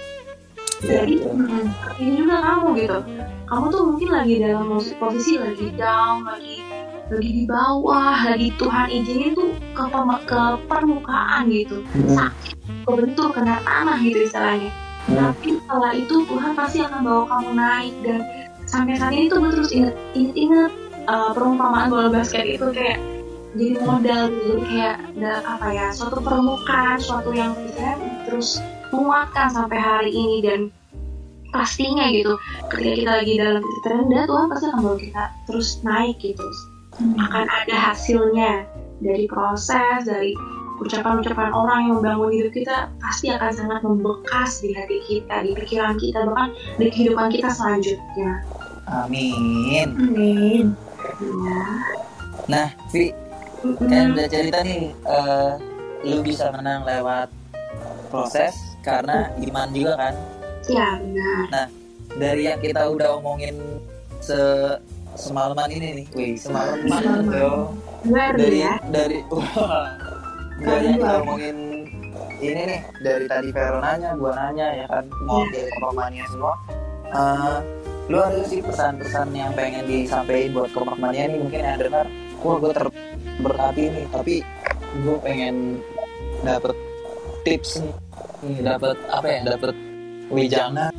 Jadi, 0.81 1.21
Mm-mm. 1.21 1.69
ini 2.01 2.25
juga 2.25 2.41
kamu 2.41 2.69
gitu. 2.81 2.99
Kamu 3.45 3.65
tuh 3.69 3.83
mungkin 3.85 4.09
lagi 4.09 4.35
dalam 4.41 4.73
posi- 4.73 4.97
posisi 4.97 5.37
lagi 5.37 5.69
down, 5.77 6.25
lagi 6.25 6.65
lagi 7.13 7.31
di 7.37 7.45
bawah, 7.45 8.17
lagi 8.25 8.49
Tuhan 8.57 8.89
izinin 8.89 9.37
tuh 9.37 9.53
ke, 9.77 9.85
ke 10.25 10.41
permukaan 10.65 11.53
gitu. 11.53 11.85
Sakit, 12.09 12.57
kebentur, 12.87 13.29
kena 13.35 13.61
tanah 13.63 13.99
gitu 14.03 14.27
istilahnya. 14.27 14.71
Tapi 15.11 15.59
setelah 15.59 15.93
itu 15.97 16.15
Tuhan 16.29 16.53
pasti 16.55 16.79
akan 16.85 17.01
bawa 17.03 17.23
kamu 17.27 17.51
naik 17.57 17.95
dan 18.05 18.21
sampai 18.69 18.95
saat 18.95 19.13
ini 19.17 19.27
tuh 19.27 19.43
gue 19.43 19.51
terus 19.51 19.71
inget 19.75 19.97
inget 20.15 20.37
inget 20.39 20.73
uh, 21.11 21.35
perumpamaan 21.35 21.91
bola 21.91 22.09
basket 22.13 22.47
itu 22.47 22.67
kayak 22.71 23.03
jadi 23.59 23.83
modal 23.83 24.31
gitu 24.31 24.43
jadi 24.47 24.63
kayak 24.63 24.97
ada 25.19 25.33
apa 25.43 25.67
ya 25.75 25.87
suatu 25.91 26.23
permukaan 26.23 26.99
suatu 27.03 27.35
yang 27.35 27.51
bisa 27.67 27.99
terus 28.31 28.63
menguatkan 28.95 29.51
sampai 29.51 29.79
hari 29.79 30.13
ini 30.15 30.39
dan 30.39 30.61
pastinya 31.51 32.07
gitu 32.15 32.39
ketika 32.71 32.95
kita 32.95 33.13
lagi 33.23 33.35
dalam 33.39 33.61
titik 33.63 33.83
terendah 33.83 34.23
Tuhan 34.31 34.47
pasti 34.47 34.65
akan 34.71 34.81
bawa 34.87 34.97
kita 34.99 35.25
terus 35.51 35.69
naik 35.83 36.17
gitu. 36.23 36.47
Akan 37.19 37.47
ada 37.47 37.77
hasilnya 37.91 38.67
dari 39.03 39.27
proses 39.27 40.07
dari 40.07 40.35
ucapan-ucapan 40.81 41.51
orang 41.53 41.79
yang 41.87 41.95
membangun 42.01 42.33
hidup 42.33 42.53
kita 42.57 42.77
pasti 42.99 43.29
akan 43.29 43.53
sangat 43.53 43.81
membekas 43.85 44.65
di 44.65 44.73
hati 44.73 44.99
kita 45.05 45.45
di 45.45 45.51
pikiran 45.53 45.95
kita 46.01 46.25
bahkan 46.25 46.49
di 46.81 46.89
kehidupan 46.89 47.29
kita 47.29 47.49
selanjutnya 47.53 48.41
Amin. 48.91 49.95
Amin. 49.95 50.67
ya 51.23 51.63
Nah, 52.51 52.67
Vi, 52.91 53.15
kan 53.87 54.17
udah 54.17 54.27
cerita 54.27 54.59
nih, 54.67 54.91
eh, 54.91 55.51
lu 56.03 56.19
bisa 56.25 56.51
menang 56.51 56.83
lewat 56.83 57.31
proses 58.11 58.57
karena 58.83 59.31
iman 59.39 59.69
juga 59.71 59.95
kan. 59.95 60.15
ya 60.67 60.99
benar 60.99 61.69
Dari 62.19 62.43
yang 62.51 62.59
kita 62.59 62.91
udah 62.91 63.23
omongin 63.23 63.55
se 64.19 64.35
semalaman 65.15 65.71
ini 65.71 66.03
nih, 66.03 66.07
wih 66.17 66.33
semalaman 66.35 66.91
Semalaman. 66.91 68.35
Dari 68.35 68.59
ya 68.59 68.75
dari 68.91 69.19
dari 69.31 70.20
yang 70.61 70.97
kita 70.97 71.11
omongin 71.25 71.57
ini 72.41 72.63
nih, 72.65 72.81
dari 73.05 73.25
tadi 73.29 73.49
Vero 73.53 73.79
nanya, 73.85 74.17
gua 74.17 74.33
nanya 74.33 74.67
ya 74.73 74.87
kan, 74.89 75.05
mau 75.29 75.45
dari 75.53 75.71
kompak 75.81 76.09
semua. 76.29 76.55
Eh, 77.11 77.59
lu 78.11 78.19
ada 78.19 78.43
sih 78.43 78.59
pesan-pesan 78.65 79.29
yang 79.37 79.53
pengen 79.55 79.87
disampaikan 79.87 80.51
buat 80.57 80.71
kompak 80.75 80.97
mania 80.99 81.31
nih 81.31 81.39
mungkin 81.39 81.61
yang 81.63 81.79
dengar, 81.79 82.07
wah 82.43 82.57
gue 82.59 82.73
terberkati 82.75 83.85
nih, 83.87 84.05
tapi 84.11 84.35
gue 85.07 85.17
pengen 85.23 85.79
dapet 86.43 86.75
tips 87.47 87.83
nih, 88.43 88.59
dapet 88.67 88.97
apa 89.15 89.27
ya, 89.31 89.41
dapet 89.47 89.75
wijangan, 90.27 90.93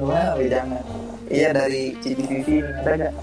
wah 0.00 0.32
wijangan. 0.40 0.80
Iya 1.28 1.52
dari 1.52 1.92
CCTV 2.00 2.48
nih, 2.64 2.72
ada 2.80 2.92
gak? 2.96 3.14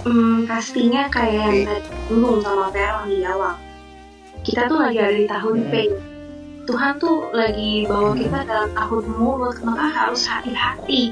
Hmm, 0.00 0.48
pastinya 0.48 1.04
kayak 1.12 1.52
yang 1.52 1.68
tadi 1.68 2.40
sama 2.40 2.66
Vero 2.72 3.04
di 3.04 3.20
awal. 3.20 3.69
Kita 4.40 4.66
tuh 4.72 4.78
lagi 4.80 4.98
ada 4.98 5.12
di 5.12 5.28
tahun 5.28 5.56
Hmm. 5.60 5.70
P. 5.70 5.74
Tuhan 6.64 6.92
tuh 7.02 7.28
lagi 7.34 7.84
bawa 7.84 8.14
kita 8.14 8.46
dalam 8.46 8.70
tahun 8.72 9.04
mulut, 9.18 9.56
maka 9.66 9.86
harus 9.90 10.22
hati-hati. 10.24 11.10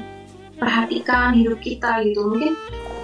Perhatikan 0.55 1.35
hidup 1.35 1.59
kita 1.59 1.99
gitu. 2.07 2.25
Mungkin 2.25 2.53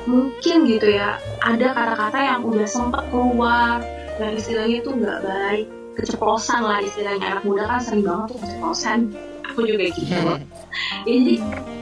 mungkin 0.06 0.58
gitu 0.70 0.88
ya, 0.96 1.18
ada 1.44 1.68
kata-kata 1.74 2.20
yang 2.22 2.42
udah 2.46 2.68
sempet 2.70 3.04
keluar 3.12 3.82
dan 4.16 4.38
istilahnya 4.40 4.82
tuh 4.82 4.94
nggak 4.98 5.20
baik. 5.26 5.68
Keceplosan 6.00 6.62
lah 6.64 6.80
istilahnya. 6.84 7.40
Anak 7.40 7.44
muda 7.44 7.64
kan 7.68 7.80
sering 7.80 8.04
banget 8.04 8.36
tuh 8.36 8.40
keceplosan. 8.44 9.00
Aku 9.52 9.60
juga 9.64 9.88
gitu. 9.92 10.16
Jadi 11.08 11.34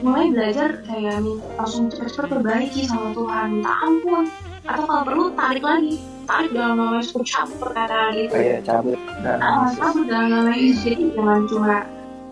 mulai 0.04 0.30
belajar 0.30 0.84
kayak 0.86 1.22
langsung 1.58 1.90
cepet-cepet 1.90 2.28
perbaiki 2.30 2.86
sama 2.86 3.10
Tuhan 3.10 3.58
minta 3.58 3.72
ampun 3.82 4.30
atau 4.64 4.84
kalau 4.86 5.02
perlu 5.02 5.24
tarik 5.34 5.64
lagi 5.64 5.98
tarik 6.24 6.50
dalam 6.50 6.74
nama 6.76 6.96
Yesus 6.98 7.14
cabut 7.24 7.56
perkataan 7.60 8.12
itu 8.14 8.32
Kayak 8.32 8.60
cabut 8.64 8.98
dan 9.20 9.38
Ah, 9.38 9.68
cabut 9.70 10.04
dalam 10.04 10.28
nama 10.28 10.50
Yesus 10.52 10.80
jadi 10.82 11.04
jangan 11.12 11.40
cuma 11.46 11.74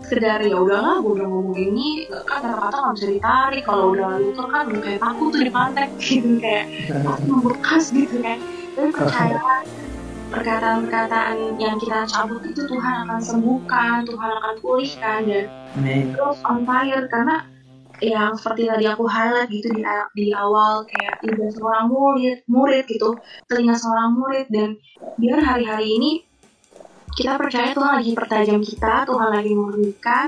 sekedar 0.03 0.43
ya 0.43 0.57
udahlah 0.59 0.99
gue 0.99 1.13
udah 1.15 1.27
ngomong 1.27 1.55
ini 1.55 1.87
kan 2.27 2.43
kata-kata 2.43 2.75
nggak 2.75 2.93
bisa 2.99 3.07
ditarik. 3.09 3.63
Kalau 3.63 3.85
udah 3.91 4.09
luka 4.19 4.43
kan 4.45 4.63
udah 4.67 4.81
kayak 4.83 4.99
takut 4.99 5.27
tuh 5.31 5.41
dipantek 5.41 5.89
gitu 6.03 6.29
kayak 6.37 6.65
membekas 7.29 7.83
gitu 7.89 8.15
kan 8.19 8.37
tapi 8.73 8.89
percaya 8.97 9.39
perkataan-perkataan 10.33 11.61
yang 11.61 11.77
kita 11.77 12.09
cabut 12.09 12.41
itu 12.41 12.65
Tuhan 12.65 13.05
akan 13.05 13.21
sembuhkan 13.21 14.09
Tuhan 14.09 14.29
akan 14.33 14.53
pulihkan 14.59 15.19
dan 15.23 15.45
Amin. 15.77 16.11
terus 16.11 16.41
on 16.43 16.65
fire. 16.65 17.05
Karena 17.07 17.45
yang 18.01 18.33
seperti 18.33 18.65
tadi 18.65 18.85
aku 18.89 19.05
highlight 19.05 19.49
gitu 19.53 19.69
di, 19.69 19.85
di 20.17 20.27
awal 20.33 20.87
kayak 20.89 21.21
lidah 21.21 21.51
seorang 21.53 21.85
murid 21.91 22.41
murid 22.49 22.83
gitu 22.89 23.13
telinga 23.45 23.77
seorang 23.77 24.17
murid 24.17 24.47
dan 24.49 24.79
biar 25.21 25.39
hari-hari 25.43 25.87
ini 25.99 26.11
kita 27.13 27.37
percaya 27.37 27.77
Tuhan 27.77 28.01
lagi 28.01 28.11
pertajam 28.17 28.59
kita 28.65 29.05
Tuhan 29.05 29.29
lagi 29.29 29.51
memurnikan 29.53 30.27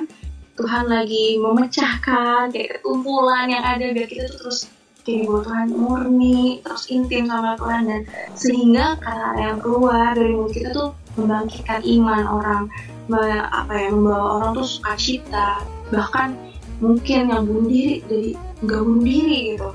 Tuhan 0.56 0.86
lagi 0.88 1.36
memecahkan 1.42 2.54
kayak 2.54 2.80
ketumpulan 2.80 3.50
yang 3.50 3.66
ada 3.66 3.92
biar 3.92 4.08
kita 4.08 4.30
tuh 4.30 4.38
terus 4.48 4.60
kayak 5.04 5.26
Tuhan 5.26 5.68
murni 5.74 6.62
terus 6.62 6.88
intim 6.94 7.26
sama 7.28 7.58
Tuhan 7.58 7.82
dan 7.90 8.02
sehingga 8.38 8.98
kata 9.02 9.38
yang 9.42 9.58
keluar 9.60 10.14
dari 10.14 10.34
mulut 10.34 10.54
kita 10.54 10.70
tuh 10.72 10.94
membangkitkan 11.18 11.82
iman 11.84 12.24
orang 12.24 12.64
apa 13.54 13.74
ya 13.78 13.90
membawa 13.94 14.28
orang 14.42 14.52
tuh 14.58 14.66
sukacita 14.66 15.62
bahkan 15.94 16.34
mungkin 16.80 17.32
yang 17.32 17.44
bunuh 17.48 17.68
diri 17.68 17.96
jadi 18.08 18.32
nggak 18.66 18.82
bunuh 18.84 19.04
diri 19.04 19.38
gitu. 19.56 19.70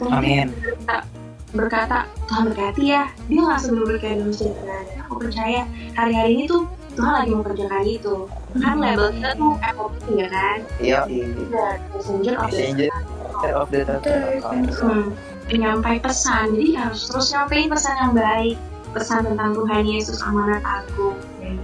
Tuhan 0.00 0.12
Amin. 0.16 0.46
berkata, 0.56 0.96
berkata 1.52 1.98
Tuhan 2.30 2.42
berkati 2.50 2.84
ya. 2.88 3.02
Dia 3.28 3.40
nggak 3.44 3.60
sebelum 3.60 3.86
kayak 4.00 4.16
dulu 4.24 4.32
sebenarnya 4.32 4.98
aku 5.04 5.14
percaya 5.20 5.60
hari-hari 5.98 6.30
ini 6.40 6.44
tuh 6.48 6.62
Tuhan 6.98 7.12
lagi 7.22 7.32
mengerjakan 7.32 7.84
itu. 7.86 8.16
Kan 8.58 8.76
label 8.82 9.08
kita 9.14 9.30
tuh 9.38 9.52
FOP 9.62 9.92
ya 10.18 10.28
kan? 10.30 10.58
Iya. 10.82 11.00
dan 11.06 11.78
messenger 11.94 12.34
of 12.38 12.48
the 12.50 12.58
Messenger 12.58 13.52
of 13.56 13.66
the 13.70 13.80
Hmm, 14.80 15.06
penyampai 15.48 15.96
pesan. 16.02 16.54
Jadi 16.54 16.76
harus 16.76 17.08
terus 17.08 17.30
nyampein 17.32 17.68
pesan 17.70 17.94
yang 17.96 18.12
baik. 18.12 18.56
Pesan 18.90 19.22
tentang 19.22 19.54
Tuhan 19.54 19.86
Yesus 19.86 20.18
amanat 20.18 20.66
agung. 20.66 21.14
Dan, 21.38 21.56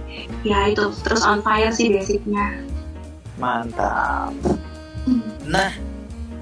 ya 0.47 0.71
itu. 0.71 0.89
Terus 1.03 1.27
on 1.27 1.43
fire 1.43 1.75
sih 1.75 1.91
basicnya. 1.91 2.63
Mantap. 3.37 4.31
Nah, 5.47 5.71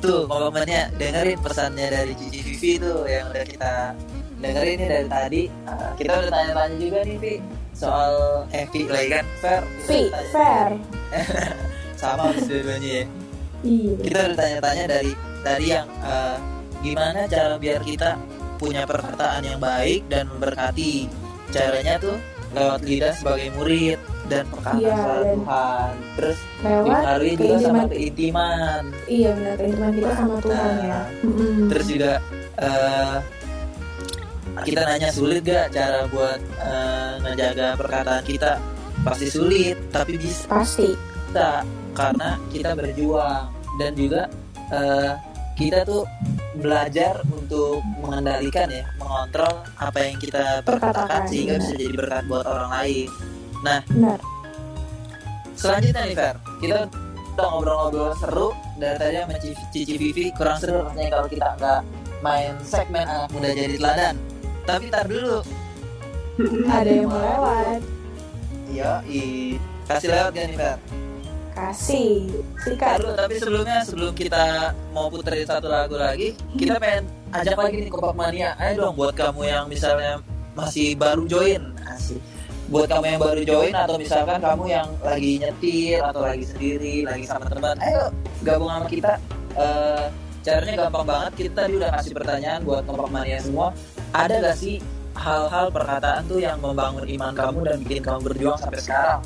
tuh 0.01 0.25
momennya 0.25 0.89
dengerin 0.97 1.37
pesannya 1.37 1.87
dari 1.93 2.13
Cici 2.17 2.41
Vivi 2.41 2.71
tuh 2.81 3.05
yang 3.05 3.29
udah 3.29 3.45
kita 3.45 3.73
dengerin 4.41 4.75
nih 4.81 4.89
dari 4.89 5.07
tadi. 5.07 5.41
Uh, 5.69 5.91
kita 5.93 6.11
udah 6.25 6.31
tanya-tanya 6.33 6.75
juga 6.81 6.99
nih, 7.05 7.17
Vi, 7.21 7.33
soal 7.77 8.13
Evi 8.49 8.81
lagi 8.89 9.09
kan, 9.13 9.25
fair. 9.37 9.63
Fi, 9.85 10.01
fair. 10.33 10.69
Sama 12.01 12.33
harus 12.33 12.49
dua-duanya 12.49 12.89
ya. 12.89 13.05
Iya. 13.61 13.93
Kita 14.01 14.17
udah 14.25 14.37
tanya-tanya 14.41 14.85
dari 14.89 15.11
tadi 15.45 15.65
yang 15.69 15.87
uh, 16.01 16.37
gimana 16.81 17.19
cara 17.29 17.55
biar 17.61 17.81
kita 17.85 18.17
punya 18.57 18.89
perkataan 18.89 19.45
yang 19.45 19.61
baik 19.61 20.01
dan 20.09 20.25
memberkati. 20.33 21.05
Caranya 21.53 22.01
tuh 22.01 22.17
lewat 22.57 22.81
lidah 22.81 23.13
sebagai 23.13 23.53
murid 23.53 24.01
dan 24.25 24.43
perkataan 24.49 24.79
Iya, 24.79 24.93
suara 24.95 25.21
dan- 25.21 25.35
Tuhan. 25.35 25.91
Terus 26.15 26.37
Lewat 26.57 26.83
dipengaruhi 26.83 27.33
juga 27.35 27.55
sama 27.59 27.83
keintiman. 27.87 28.83
Iya 29.05 29.29
benar 29.33 29.55
keintiman 29.55 29.91
kita 29.91 30.11
sama 30.13 30.35
Tuhan 30.39 30.71
ya. 30.75 30.87
Nah, 30.89 31.05
terus 31.67 31.85
juga 31.85 32.11
eh, 32.57 33.15
kita 34.63 34.81
nanya 34.83 35.09
sulit 35.11 35.41
gak 35.43 35.67
cara 35.69 35.99
buat 36.07 36.39
eh, 36.57 37.13
ngejaga 37.21 37.67
perkataan 37.75 38.23
kita 38.23 38.51
pasti 39.03 39.27
sulit 39.27 39.77
tapi 39.91 40.15
bisa 40.15 40.47
pasti. 40.47 40.95
karena 41.91 42.39
kita 42.47 42.71
berjuang 42.73 43.51
dan 43.75 43.91
juga 43.93 44.23
eh, 44.71 45.11
kita 45.55 45.83
tuh 45.83 46.07
belajar 46.55 47.19
untuk 47.27 47.83
mengendalikan 47.99 48.67
ya 48.67 48.87
mengontrol 48.95 49.51
apa 49.75 49.99
yang 50.01 50.15
kita 50.17 50.63
perkatakan 50.63 51.27
sehingga 51.27 51.55
benar. 51.55 51.61
bisa 51.61 51.73
jadi 51.75 51.93
berkat 51.93 52.23
buat 52.25 52.45
orang 52.45 52.69
lain 52.73 53.07
Benar. 53.89 54.19
selanjutnya 55.55 56.01
nih 56.05 56.15
Fer 56.15 56.35
kita 56.61 56.77
udah 57.35 57.47
ngobrol-ngobrol 57.51 58.11
seru 58.15 58.49
dari 58.79 58.95
tadi 58.95 59.15
sama 59.19 59.35
Cici, 59.71 59.95
Vivi 59.99 60.25
kurang 60.31 60.57
seru 60.59 60.83
rasanya 60.87 61.09
kalau 61.19 61.27
kita 61.27 61.47
nggak 61.59 61.81
main 62.23 62.53
segmen 62.63 63.05
anak 63.05 63.27
muda 63.31 63.49
jadi 63.51 63.75
teladan 63.75 64.15
tapi 64.63 64.85
tar 64.87 65.05
dulu 65.05 65.39
Ada 66.67 66.91
yang 66.91 67.07
mau 67.07 67.15
lewat. 67.15 67.79
iya 68.67 68.99
i 69.07 69.55
kasih 69.87 70.09
lewat 70.11 70.29
gak 70.35 70.45
nih 70.51 70.57
Fer 70.59 70.77
Kasih. 71.55 72.27
Sikat. 72.59 72.99
dulu 72.99 73.11
tapi 73.15 73.33
sebelumnya 73.39 73.79
sebelum 73.87 74.11
kita 74.11 74.75
mau 74.91 75.07
puterin 75.07 75.47
satu 75.47 75.71
lagu 75.71 75.95
lagi 75.95 76.35
kita 76.59 76.75
pengen 76.75 77.07
ajak 77.31 77.55
lagi 77.55 77.87
nih 77.87 77.91
kompak 77.91 78.11
mania 78.11 78.51
ayo 78.59 78.83
dong 78.83 78.99
buat 78.99 79.15
kamu 79.15 79.41
yang 79.47 79.63
misalnya 79.71 80.19
masih 80.51 80.99
baru 80.99 81.23
join 81.23 81.71
asik 81.87 82.19
buat 82.65 82.89
kamu 82.89 83.05
yang 83.05 83.21
baru 83.21 83.41
join 83.45 83.73
atau 83.77 83.95
misalkan 84.01 84.41
kamu 84.41 84.63
yang 84.73 84.87
lagi 85.05 85.31
nyetir 85.37 86.01
atau 86.01 86.21
lagi 86.25 86.45
sendiri 86.49 87.05
lagi 87.05 87.25
sama 87.29 87.45
teman 87.45 87.77
ayo 87.77 88.09
gabung 88.41 88.69
sama 88.69 88.87
kita. 88.89 89.13
Eh, 89.55 90.05
caranya 90.45 90.73
gampang 90.87 91.05
banget. 91.07 91.31
Kita 91.33 91.51
tadi 91.65 91.73
udah 91.81 91.89
kasih 91.97 92.11
pertanyaan 92.13 92.59
buat 92.61 92.83
kompak 92.85 93.09
mania 93.09 93.39
semua. 93.41 93.73
Ada 94.13 94.35
gak 94.45 94.57
sih 94.59 94.75
hal-hal 95.15 95.71
perkataan 95.71 96.21
tuh 96.27 96.39
yang 96.43 96.59
membangun 96.59 97.07
iman 97.07 97.33
kamu 97.33 97.59
dan 97.65 97.77
bikin 97.81 98.03
kamu 98.03 98.19
berjuang 98.29 98.57
sampai 98.59 98.79
sekarang? 98.83 99.19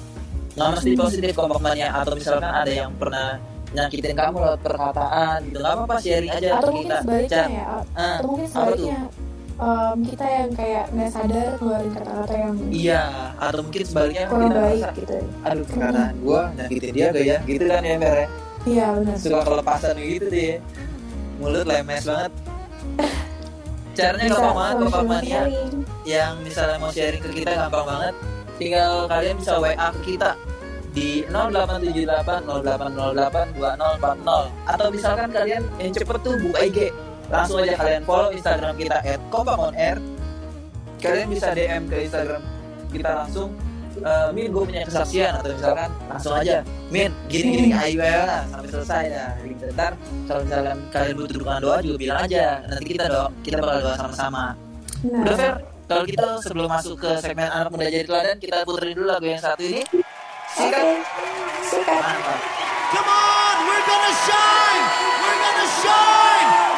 Nggak 0.55 0.69
mesti 0.79 0.91
positif 0.95 1.31
kompak 1.35 1.59
mania. 1.59 1.91
Atau 1.91 2.15
misalkan 2.15 2.51
ada 2.51 2.71
yang 2.71 2.91
pernah 2.95 3.41
nyakitin 3.69 4.15
kamu 4.17 4.37
lewat 4.37 4.61
perkataan 4.65 5.37
gitu. 5.49 5.57
Nggak 5.59 5.73
apa-apa 5.75 5.95
sharing 6.01 6.31
aja 6.33 6.47
atau 6.57 6.69
ke 6.69 6.71
mungkin 6.73 6.87
kita 6.89 6.97
sebaliknya 7.03 7.29
Car. 7.29 7.49
ya 7.49 7.65
Ah, 7.93 8.15
atau 8.17 8.27
mungkin 8.29 8.47
sebaliknya 8.49 8.99
em, 9.59 9.97
kita 10.07 10.25
yang 10.25 10.51
kayak 10.55 10.85
nggak 10.95 11.11
sadar 11.11 11.47
keluarin 11.59 11.91
kata-kata 11.91 12.33
yang 12.33 12.53
iya 12.71 13.03
atau 13.35 13.59
mungkin 13.63 13.83
sebaliknya 13.83 14.23
kurang 14.31 14.51
baik 14.55 14.83
merasa, 14.83 14.97
gitu 14.97 15.17
aduh 15.43 15.65
perkataan 15.67 16.15
gua 16.23 16.41
nyakitin 16.55 16.91
dia 16.95 17.07
gak 17.11 17.25
ya? 17.27 17.37
Gitu 17.43 17.63
kan 17.67 17.83
ya 17.83 17.95
Mer 17.99 18.15
ya? 18.15 18.27
Iya 18.67 18.85
benar. 18.99 19.15
Suka 19.15 19.39
kelepasan 19.43 19.95
gitu 19.99 20.27
deh 20.27 20.55
mulut 21.39 21.63
lemes 21.67 22.03
banget. 22.03 22.31
Caranya 23.95 24.25
bisa 24.31 24.39
gampang 24.39 24.55
banget 24.55 24.75
cuma 24.79 25.01
mania 25.03 25.41
yang 26.07 26.33
misalnya 26.43 26.77
mau 26.79 26.91
sharing 26.91 27.23
ke 27.23 27.29
kita 27.43 27.51
gampang 27.67 27.85
banget. 27.87 28.13
Tinggal 28.59 28.91
kalian 29.07 29.35
bisa 29.39 29.53
WA 29.59 29.87
ke 29.95 30.01
kita 30.15 30.31
di 30.89 31.23
0878 31.29 32.49
0808 32.49 33.55
2040 33.55 34.73
atau 34.73 34.87
misalkan 34.89 35.29
kalian 35.29 35.63
yang 35.77 35.91
cepet 35.93 36.17
tuh 36.25 36.33
buka 36.41 36.59
IG 36.65 36.79
langsung 37.29 37.57
aja 37.61 37.73
kalian 37.77 38.03
follow 38.03 38.29
Instagram 38.33 38.73
kita 38.77 38.97
at 39.05 39.21
Air 39.77 39.97
kalian 40.99 41.27
bisa 41.31 41.47
DM 41.55 41.83
ke 41.87 41.95
Instagram 42.09 42.41
kita 42.89 43.09
langsung 43.23 43.49
"Eh, 43.99 44.29
Min 44.33 44.49
gue 44.51 44.63
punya 44.65 44.83
kesaksian 44.85 45.39
atau 45.39 45.49
misalkan 45.53 45.89
langsung 46.09 46.33
aja 46.35 46.65
Min 46.89 47.13
gini 47.31 47.49
gini 47.55 47.69
ayo 47.73 48.01
lah 48.03 48.43
sampai 48.49 48.69
selesai 48.69 49.03
gitu 49.45 49.65
ntar 49.77 49.93
kalau 50.27 50.41
misalkan 50.43 50.77
kalian 50.91 51.13
butuh 51.15 51.35
dukungan 51.37 51.61
doa 51.61 51.77
juga 51.85 51.97
bilang 51.97 52.19
aja 52.25 52.45
nanti 52.67 52.85
kita 52.85 53.05
doa 53.07 53.27
kita 53.45 53.57
bakal 53.61 53.79
doa 53.85 53.95
sama-sama 53.95 54.43
nah 54.99 55.23
Udah 55.23 55.35
Fer, 55.39 55.53
kalau 55.89 56.05
gitu 56.05 56.27
sebelum 56.45 56.69
masuk 56.69 57.01
ke 57.01 57.09
segmen 57.17 57.49
anak 57.49 57.73
muda 57.73 57.89
jadi 57.89 58.05
teladan, 58.05 58.37
kita 58.37 58.61
puterin 58.61 58.93
dulu 58.93 59.09
lagu 59.09 59.25
yang 59.25 59.41
satu 59.41 59.63
ini. 59.65 59.81
Sikat. 60.53 60.85
sikat 61.65 61.97
Mantap. 61.97 62.39
Come 62.93 63.09
on, 63.09 63.57
we're 63.65 63.85
gonna 63.89 64.13
shine! 64.21 64.85
We're 65.17 65.39
gonna 65.41 65.67
shine! 65.81 66.68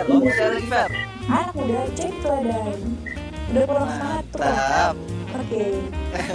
Fer 0.00 0.08
lo 0.08 0.16
lagi 0.24 0.64
Fer 0.64 0.90
Anak 1.28 1.52
muda. 1.52 1.80
Udah 3.52 3.64
kurang 3.68 3.88
semangat 3.92 4.24
tuh. 4.32 4.40
Mantap 4.40 4.94
Oke, 5.36 5.64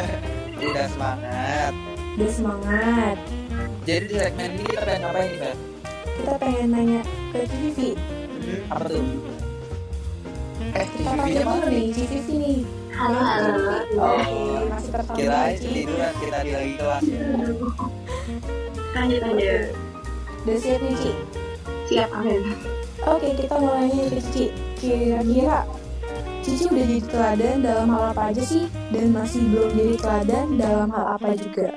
udah 0.70 0.88
semangat 0.94 1.74
udah 2.16 2.30
semangat. 2.30 3.18
jadi 3.84 4.06
di 4.06 4.16
segmen 4.22 4.50
ini 4.54 4.64
kita 4.70 4.82
pengen 4.86 5.02
ngapain 5.02 5.26
nih 5.26 5.40
Fer 5.42 5.56
Kita 6.06 6.34
pengen 6.38 6.68
nanya 6.70 7.02
ke 7.34 7.40
CVV. 7.50 7.80
Hmm, 7.98 8.62
apa 8.70 8.86
tuh 8.86 9.04
eh 10.76 10.86
Kita 10.86 11.12
nya 11.26 11.42
mana 11.42 11.66
nih 11.66 11.86
CVV 11.90 12.28
nih. 12.38 12.60
Halo, 12.94 13.18
halo. 13.18 13.50
Oke, 13.98 14.42
masih 14.70 14.90
tertawa 14.94 15.18
kira 15.18 15.38
aja 15.42 15.58
Ci. 15.58 15.70
tiduran 15.74 16.14
kita 16.22 16.38
di 16.38 16.52
lagi 16.54 16.74
kelas 16.78 17.04
ya 17.10 17.20
Lanjut, 18.94 19.20
lanjut. 19.26 19.62
Udah 20.46 20.58
siap 20.62 20.80
nih 20.86 20.96
Ci? 21.02 21.12
Siap, 21.90 22.10
Amin. 22.14 22.75
Oke, 23.06 23.38
kita 23.38 23.62
mulai 23.62 23.86
nih 23.94 24.10
ke 24.10 24.18
Cici. 24.18 24.46
Kira-kira 24.82 25.62
Cici 26.42 26.66
udah 26.66 26.86
jadi 26.90 27.02
teladan 27.06 27.56
dalam 27.62 27.88
hal 27.94 28.04
apa 28.18 28.34
aja 28.34 28.42
sih? 28.42 28.66
Dan 28.90 29.14
masih 29.14 29.46
belum 29.46 29.70
jadi 29.78 29.96
teladan 30.02 30.46
dalam 30.58 30.90
hal 30.90 31.06
apa 31.14 31.38
juga? 31.38 31.70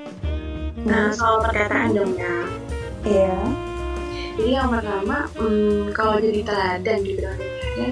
Nah, 0.89 1.13
soal 1.13 1.45
perkataan 1.45 1.93
dong 1.93 2.17
ya. 2.17 2.35
Iya. 3.05 3.37
Jadi 4.41 4.51
yang 4.57 4.73
pertama, 4.73 5.29
hmm, 5.37 5.93
kalau 5.93 6.17
jadi 6.17 6.41
teladan 6.41 6.97
gitu 7.05 7.21
kan 7.21 7.37
teladan, 7.37 7.91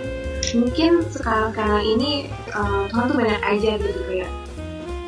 mungkin 0.58 0.92
sekarang-sekarang 1.12 1.84
ini 1.86 2.12
eh, 2.32 2.84
Tuhan 2.90 3.06
tuh 3.06 3.18
banyak 3.20 3.42
aja 3.44 3.72
gitu 3.78 4.02
kayak 4.08 4.32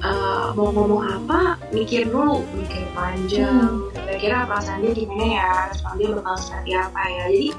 eh, 0.05 0.47
mau 0.53 0.69
ngomong 0.69 1.01
apa, 1.01 1.57
mikir 1.73 2.05
dulu, 2.11 2.45
mikir 2.53 2.85
panjang, 2.93 3.89
kira-kira 3.95 4.45
perasaan 4.45 4.85
dia 4.85 4.93
gimana 4.93 5.25
ya, 5.25 5.49
respon 5.73 5.93
dia 5.97 6.09
bakal 6.13 6.35
seperti 6.37 6.71
apa 6.75 7.01
ya. 7.07 7.23
Jadi 7.31 7.49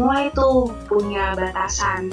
mulai 0.00 0.32
tuh 0.32 0.72
punya 0.88 1.36
batasan 1.36 2.08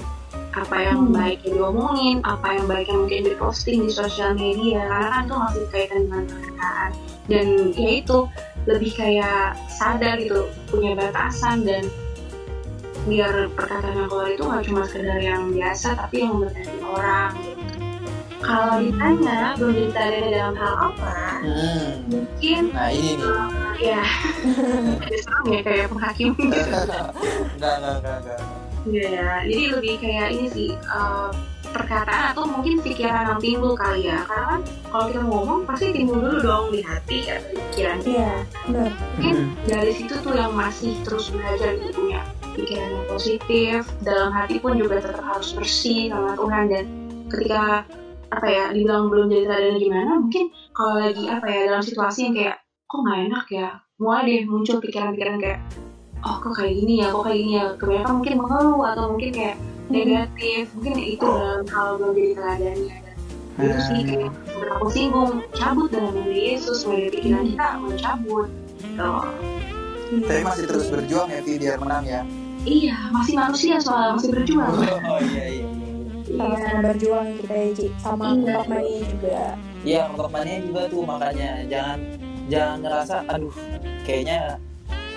apa 0.51 0.75
yang 0.75 1.07
Hmm. 1.07 1.15
baik 1.15 1.39
yang 1.47 1.55
diomongin, 1.63 2.17
apa 2.27 2.57
yang 2.59 2.65
baik 2.67 2.91
yang 2.91 3.07
mungkin 3.07 3.23
diposting 3.29 3.87
di 3.87 3.91
sosial 3.93 4.35
media, 4.35 4.83
karena 4.83 5.07
kan 5.13 5.23
tuh 5.29 5.37
masih 5.39 5.63
kaitan 5.71 6.01
dengan 6.09 6.23
perkataan. 6.27 6.89
Dan 7.29 7.47
ya 7.77 7.89
itu, 8.01 8.17
lebih 8.67 8.91
kayak 8.97 9.55
sadar 9.71 10.19
gitu 10.19 10.49
punya 10.67 10.97
batasan 10.97 11.63
dan 11.63 11.87
biar 13.07 13.47
perkataan 13.55 13.95
yang 14.03 14.09
keluar 14.11 14.27
itu 14.27 14.43
nggak 14.43 14.63
cuma 14.67 14.81
sekedar 14.83 15.19
yang 15.23 15.55
biasa 15.55 15.95
tapi 15.95 16.27
yang 16.27 16.35
memberkati 16.35 16.77
orang 16.83 17.31
gitu. 17.39 17.56
Kalau 18.37 18.75
ditanya 18.79 19.57
teladan 19.57 20.25
dalam 20.29 20.55
hal 20.55 20.73
apa, 20.93 21.13
hmm. 21.41 21.87
mungkin 22.07 22.61
nah 22.71 22.89
ini 22.93 23.11
nih. 23.17 23.33
ya. 23.81 24.03
Ada 25.01 25.17
serem 25.21 25.45
ya 25.53 25.59
kayak 25.65 25.87
penghakim 25.89 26.29
enggak 26.37 26.65
enggak 27.57 27.95
enggak 28.01 28.17
enggak 28.21 28.39
Iya 28.87 29.07
ya, 29.19 29.31
jadi 29.43 29.63
lebih 29.75 29.93
kayak 29.99 30.27
ini 30.31 30.45
sih 30.47 30.69
eh, 30.71 31.29
perkataan 31.75 32.31
atau 32.31 32.47
mungkin 32.47 32.79
pikiran 32.79 33.35
yang 33.35 33.41
timbul 33.43 33.73
kali 33.75 34.07
ya. 34.07 34.23
Karena 34.23 34.45
kan 34.55 34.61
kalau 34.87 35.05
kita 35.11 35.21
ngomong 35.27 35.59
pasti 35.67 35.85
timbul 35.91 36.17
dulu 36.23 36.39
dong 36.39 36.65
di 36.71 36.81
hati 36.81 37.27
atau 37.27 37.51
di 37.51 37.59
pikiran. 37.71 37.97
Iya, 38.07 38.33
benar. 38.67 38.91
mungkin 38.95 39.35
dari 39.67 39.91
situ 39.91 40.13
tuh 40.23 40.33
yang 40.33 40.53
masih 40.55 40.95
terus 41.03 41.27
belajar 41.29 41.75
gitu 41.75 41.91
punya 41.91 42.21
pikiran 42.55 42.89
yang 42.89 43.07
positif 43.11 43.79
dalam 44.01 44.29
hati 44.31 44.55
pun 44.57 44.79
juga 44.79 45.03
tetap 45.03 45.23
harus 45.23 45.51
bersih 45.51 46.09
sama 46.09 46.31
Tuhan. 46.39 46.63
Dan 46.71 46.85
ketika 47.27 47.83
apa 48.27 48.47
ya 48.47 48.63
dibilang 48.75 49.07
belum 49.07 49.31
jadi 49.31 49.43
teladan 49.47 49.75
gimana 49.79 50.11
mungkin 50.19 50.45
kalau 50.75 50.93
lagi 50.99 51.23
apa 51.31 51.45
ya 51.47 51.59
dalam 51.71 51.83
situasi 51.83 52.19
yang 52.27 52.33
kayak 52.35 52.55
kok 52.87 52.99
nggak 53.03 53.19
enak 53.31 53.45
ya? 53.51 53.69
Mulai 53.97 54.21
deh 54.29 54.41
muncul 54.45 54.77
pikiran-pikiran 54.83 55.37
kayak 55.41 55.59
oh 56.21 56.35
kok 56.43 56.53
kayak 56.59 56.73
gini 56.75 57.01
ya 57.01 57.07
kok 57.11 57.23
kayak 57.25 57.39
gini 57.39 57.53
ya? 57.55 57.65
Kebanyakan 57.79 58.13
mungkin 58.19 58.33
mengeluh 58.39 58.81
atau 58.83 59.03
mungkin 59.15 59.29
kayak 59.31 59.57
negatif 59.87 60.67
mungkin 60.75 60.95
itu 60.99 61.25
dalam 61.25 61.63
hal 61.71 61.87
belum 61.95 62.11
jadi 62.15 62.31
teladannya 62.35 62.97
dan 63.57 63.65
itu 63.65 63.79
sih 63.81 64.01
kayak 64.05 64.31
seperti 64.45 64.69
aku 64.69 64.87
singgung 64.93 65.31
cabut 65.55 65.87
dengan 65.89 66.13
nama 66.13 66.35
Yesus 66.35 66.85
mulai 66.85 66.99
dari 67.07 67.11
pikiran 67.17 67.43
kita 67.49 67.67
mencabut 67.81 68.47
gitu. 68.83 69.09
tapi 70.27 70.41
masih 70.45 70.63
terus 70.69 70.85
berjuang 70.91 71.27
ya 71.31 71.39
Vi 71.41 71.53
biar 71.57 71.77
menang 71.81 72.05
ya? 72.05 72.21
Iya, 72.67 72.97
masih 73.15 73.33
manusia 73.39 73.75
soalnya 73.79 74.19
masih 74.19 74.29
berjuang. 74.35 74.71
oh 74.75 75.19
iya 75.23 75.45
iya 75.55 75.76
Sama-sama 76.27 76.79
berjuang 76.83 77.27
kita 77.39 77.55
ya, 77.55 77.67
Ci. 77.71 77.87
Sama 77.97 78.23
Iya. 78.29 78.57
Mania 78.67 79.01
juga. 79.07 79.39
Iya, 79.81 80.01
korbannya 80.11 80.55
juga 80.61 80.81
tuh 80.85 81.01
makanya 81.01 81.49
jangan 81.65 81.99
jangan 82.47 82.77
ngerasa 82.81 83.17
aduh 83.27 83.55
kayaknya 84.03 84.59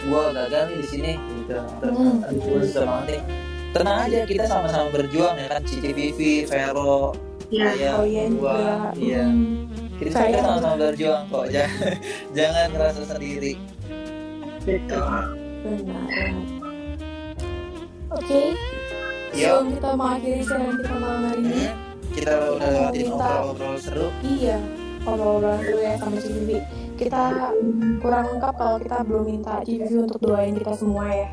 gua 0.06 0.30
gagal 0.30 0.62
nih 0.66 0.76
di 0.78 0.86
sini 0.86 1.12
gitu. 1.42 1.58
Hmm. 1.82 2.22
Aduh 2.24 2.40
gua 2.40 2.58
susah 2.62 2.82
banget 2.84 3.06
nih. 3.08 3.22
Tenang 3.70 3.98
aja 4.04 4.18
kita 4.26 4.44
sama-sama 4.44 4.86
berjuang 4.90 5.34
ya 5.34 5.46
kan 5.48 5.62
Cici 5.62 5.90
Vivi, 5.90 6.42
Vero, 6.44 7.14
Iya, 7.50 7.66
saya, 7.68 7.90
Oh 7.98 8.06
iya 8.06 8.22
gua, 8.30 8.54
juga. 8.54 8.74
iya. 8.94 9.24
Hmm. 9.26 9.66
Kita 9.98 10.18
kita 10.22 10.40
sama-sama 10.40 10.76
berjuang 10.80 11.22
kok. 11.26 11.44
Jangan 11.54 11.92
jangan 12.32 12.66
ngerasa 12.70 13.02
sendiri. 13.08 13.52
betul. 14.60 15.06
Benar. 15.60 16.08
Oke, 18.10 18.38
Yuk, 18.50 18.58
sebelum 19.32 19.66
kita 19.76 19.90
mengakhiri 19.96 20.40
siaran 20.44 20.74
kita 20.78 20.94
malam 20.98 21.22
hari 21.26 21.40
ini, 21.40 21.62
hmm, 21.66 21.74
kita 22.14 22.32
udah 22.58 22.68
lewatin 22.70 23.00
Minta. 23.00 23.14
ngobrol-ngobrol 23.14 23.76
seru. 23.78 24.06
Iya, 24.22 24.58
ngobrol-ngobrol 25.06 25.56
dulu 25.62 25.78
ya 25.80 25.94
sama 25.98 26.16
CVV. 26.18 26.50
Kita 27.00 27.22
kurang 28.04 28.24
lengkap 28.36 28.54
kalau 28.60 28.76
kita 28.76 28.98
belum 29.08 29.24
minta 29.24 29.54
CVV 29.64 29.92
untuk 30.04 30.20
doain 30.20 30.54
kita 30.58 30.72
semua 30.76 31.06
ya. 31.08 31.28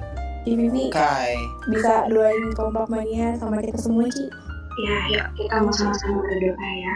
CVV 0.47 0.75
Kai. 0.95 1.35
bisa 1.67 2.07
doain 2.07 2.55
kompak 2.55 2.87
mania 2.87 3.35
sama 3.35 3.59
kita 3.59 3.75
semua 3.75 4.07
Ci. 4.07 4.31
Ya, 4.77 4.97
yuk 5.11 5.27
kita 5.35 5.59
mau 5.59 5.73
sama-sama 5.75 6.23
berdoa 6.23 6.69
ya. 6.79 6.95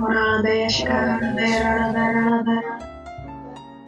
Moralabaya 0.00 0.68
syarabaya 0.72 1.92
ralabaya 1.92 2.95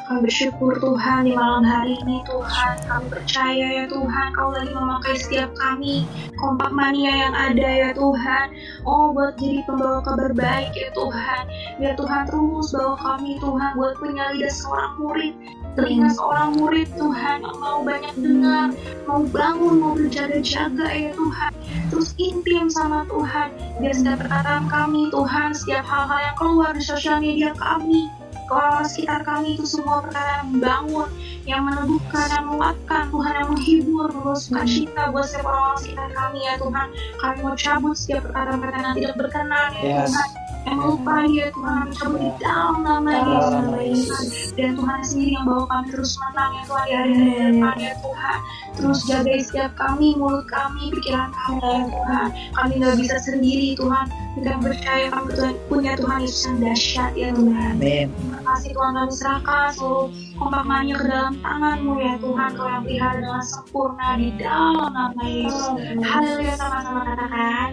Kami 0.09 0.25
bersyukur 0.25 0.73
Tuhan 0.81 1.29
di 1.29 1.37
malam 1.37 1.61
hari 1.69 2.01
ini 2.01 2.25
Tuhan. 2.25 2.81
Kami 2.89 3.13
percaya 3.13 3.67
ya 3.77 3.85
Tuhan 3.93 4.33
Kau 4.33 4.49
lagi 4.57 4.73
memakai 4.73 5.21
setiap 5.21 5.53
kami. 5.53 6.09
Kompak 6.41 6.73
mania 6.73 7.29
yang 7.29 7.37
ada 7.37 7.69
ya 7.69 7.91
Tuhan. 7.93 8.57
Oh 8.89 9.13
buat 9.13 9.37
jadi 9.37 9.69
pembawa 9.69 10.01
kabar 10.01 10.33
baik 10.33 10.73
ya 10.73 10.89
Tuhan. 10.97 11.43
Biar 11.77 11.93
Tuhan 12.01 12.25
terus 12.25 12.73
bawa 12.73 12.97
kami 12.97 13.37
Tuhan 13.37 13.71
Buat 13.77 13.95
punya 14.01 14.33
lidah 14.33 14.49
seorang 14.49 14.93
murid. 14.97 15.35
Telinga 15.77 16.09
seorang 16.17 16.57
murid 16.57 16.89
Tuhan 16.97 17.45
Yang 17.45 17.59
mau 17.61 17.79
banyak 17.85 18.15
dengar 18.17 18.69
Mau 19.05 19.23
bangun, 19.29 19.75
mau 19.77 19.93
berjaga-jaga 19.93 20.89
ya 20.89 21.13
Tuhan. 21.13 21.53
Terus 21.93 22.17
intim 22.17 22.73
sama 22.73 23.05
Tuhan. 23.13 23.53
Biar 23.77 23.93
setiap 23.93 24.25
perkataan 24.25 24.73
kami 24.73 25.13
Tuhan 25.13 25.53
Setiap 25.53 25.85
hal-hal 25.85 26.33
yang 26.33 26.37
keluar 26.41 26.73
di 26.73 26.81
sosial 26.81 27.21
media 27.21 27.53
kami 27.53 28.09
orang 28.51 28.85
sekitar 28.89 29.21
kami 29.25 29.55
itu 29.57 29.65
semua 29.69 30.01
perkara 30.01 30.41
yang 30.41 30.47
membangun, 30.57 31.09
yang 31.45 31.63
meneguhkan, 31.65 32.27
yang 32.33 32.45
menguatkan, 32.49 33.03
Tuhan 33.13 33.33
yang 33.37 33.49
menghibur, 33.53 34.09
membawa 34.13 34.39
sukacita 34.39 35.03
buat 35.13 35.25
setiap 35.29 35.47
orang 35.49 35.79
sekitar 35.79 36.09
kami 36.17 36.39
ya 36.45 36.55
Tuhan. 36.57 36.87
Kami 37.21 37.37
mau 37.45 37.55
cabut 37.55 37.95
setiap 37.95 38.21
perkataan-perkataan 38.29 38.85
yang 38.85 38.97
tidak 38.97 39.15
berkenan 39.17 39.69
ya 39.77 39.83
Yes. 39.85 40.13
Tuhan. 40.13 40.48
Melupai 40.67 41.31
ya 41.31 41.49
Tuhan, 41.55 41.87
kami 41.95 42.17
di 42.23 42.31
dalam 42.43 42.77
nama 42.87 43.11
Dalam 43.11 43.77
Yesus. 43.79 44.55
Dan 44.59 44.75
Tuhan 44.79 45.01
sendiri 45.07 45.39
yang 45.39 45.47
bawa 45.47 45.65
kami 45.71 45.87
terus 45.95 46.13
menang 46.19 46.53
ya 46.55 46.63
Tuhan 46.67 46.85
di 46.87 46.93
hari-hari 46.95 47.47
depan 47.55 47.77
ya 47.79 47.95
Tuhan. 48.03 48.39
Terus 48.79 48.99
jaga 49.07 49.33
setiap 49.43 49.73
kami, 49.79 50.09
mulut 50.19 50.47
kami, 50.47 50.91
pikiran 50.95 51.31
kami 51.35 51.59
ya 51.63 51.83
Tuhan. 51.87 52.29
Kami 52.55 52.73
nggak 52.83 52.97
bisa 52.99 53.17
sendiri 53.23 53.75
Tuhan. 53.79 54.07
Kita 54.39 54.53
percaya 54.63 55.07
kami 55.11 55.29
Tuhan, 55.35 55.55
punya 55.67 55.93
Tuhan 55.99 56.19
Yesus 56.23 56.43
yang 56.47 56.59
dahsyat 56.63 57.13
ya 57.19 57.29
Tuhan. 57.35 57.73
Amin. 57.79 58.09
kasih 58.49 58.73
Tuhan 58.73 58.93
kami 58.97 59.13
serahkan 59.13 59.69
seluruh 59.77 60.09
kompak 60.41 60.65
mania 60.65 60.97
ke 60.97 61.05
dalam 61.05 61.35
tanganmu 61.45 61.95
ya 62.01 62.15
Tuhan 62.17 62.49
kau 62.57 62.65
yang 62.65 62.83
pelihara 62.87 63.21
dengan 63.21 63.45
sempurna 63.45 64.09
di 64.17 64.29
dalam 64.41 64.91
nama 64.97 65.25
Yesus 65.29 65.69
Haleluya 66.01 66.55
sama-sama 66.57 67.01
katakan 67.05 67.69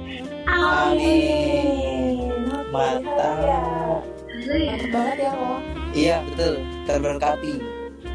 Amin 0.52 2.35
Mantap. 2.76 3.36
Mantap 4.36 4.90
banget 4.92 5.18
ya 5.18 5.32
kok. 5.32 5.60
Iya, 5.96 6.16
betul. 6.26 6.54
Terberkati. 6.86 7.54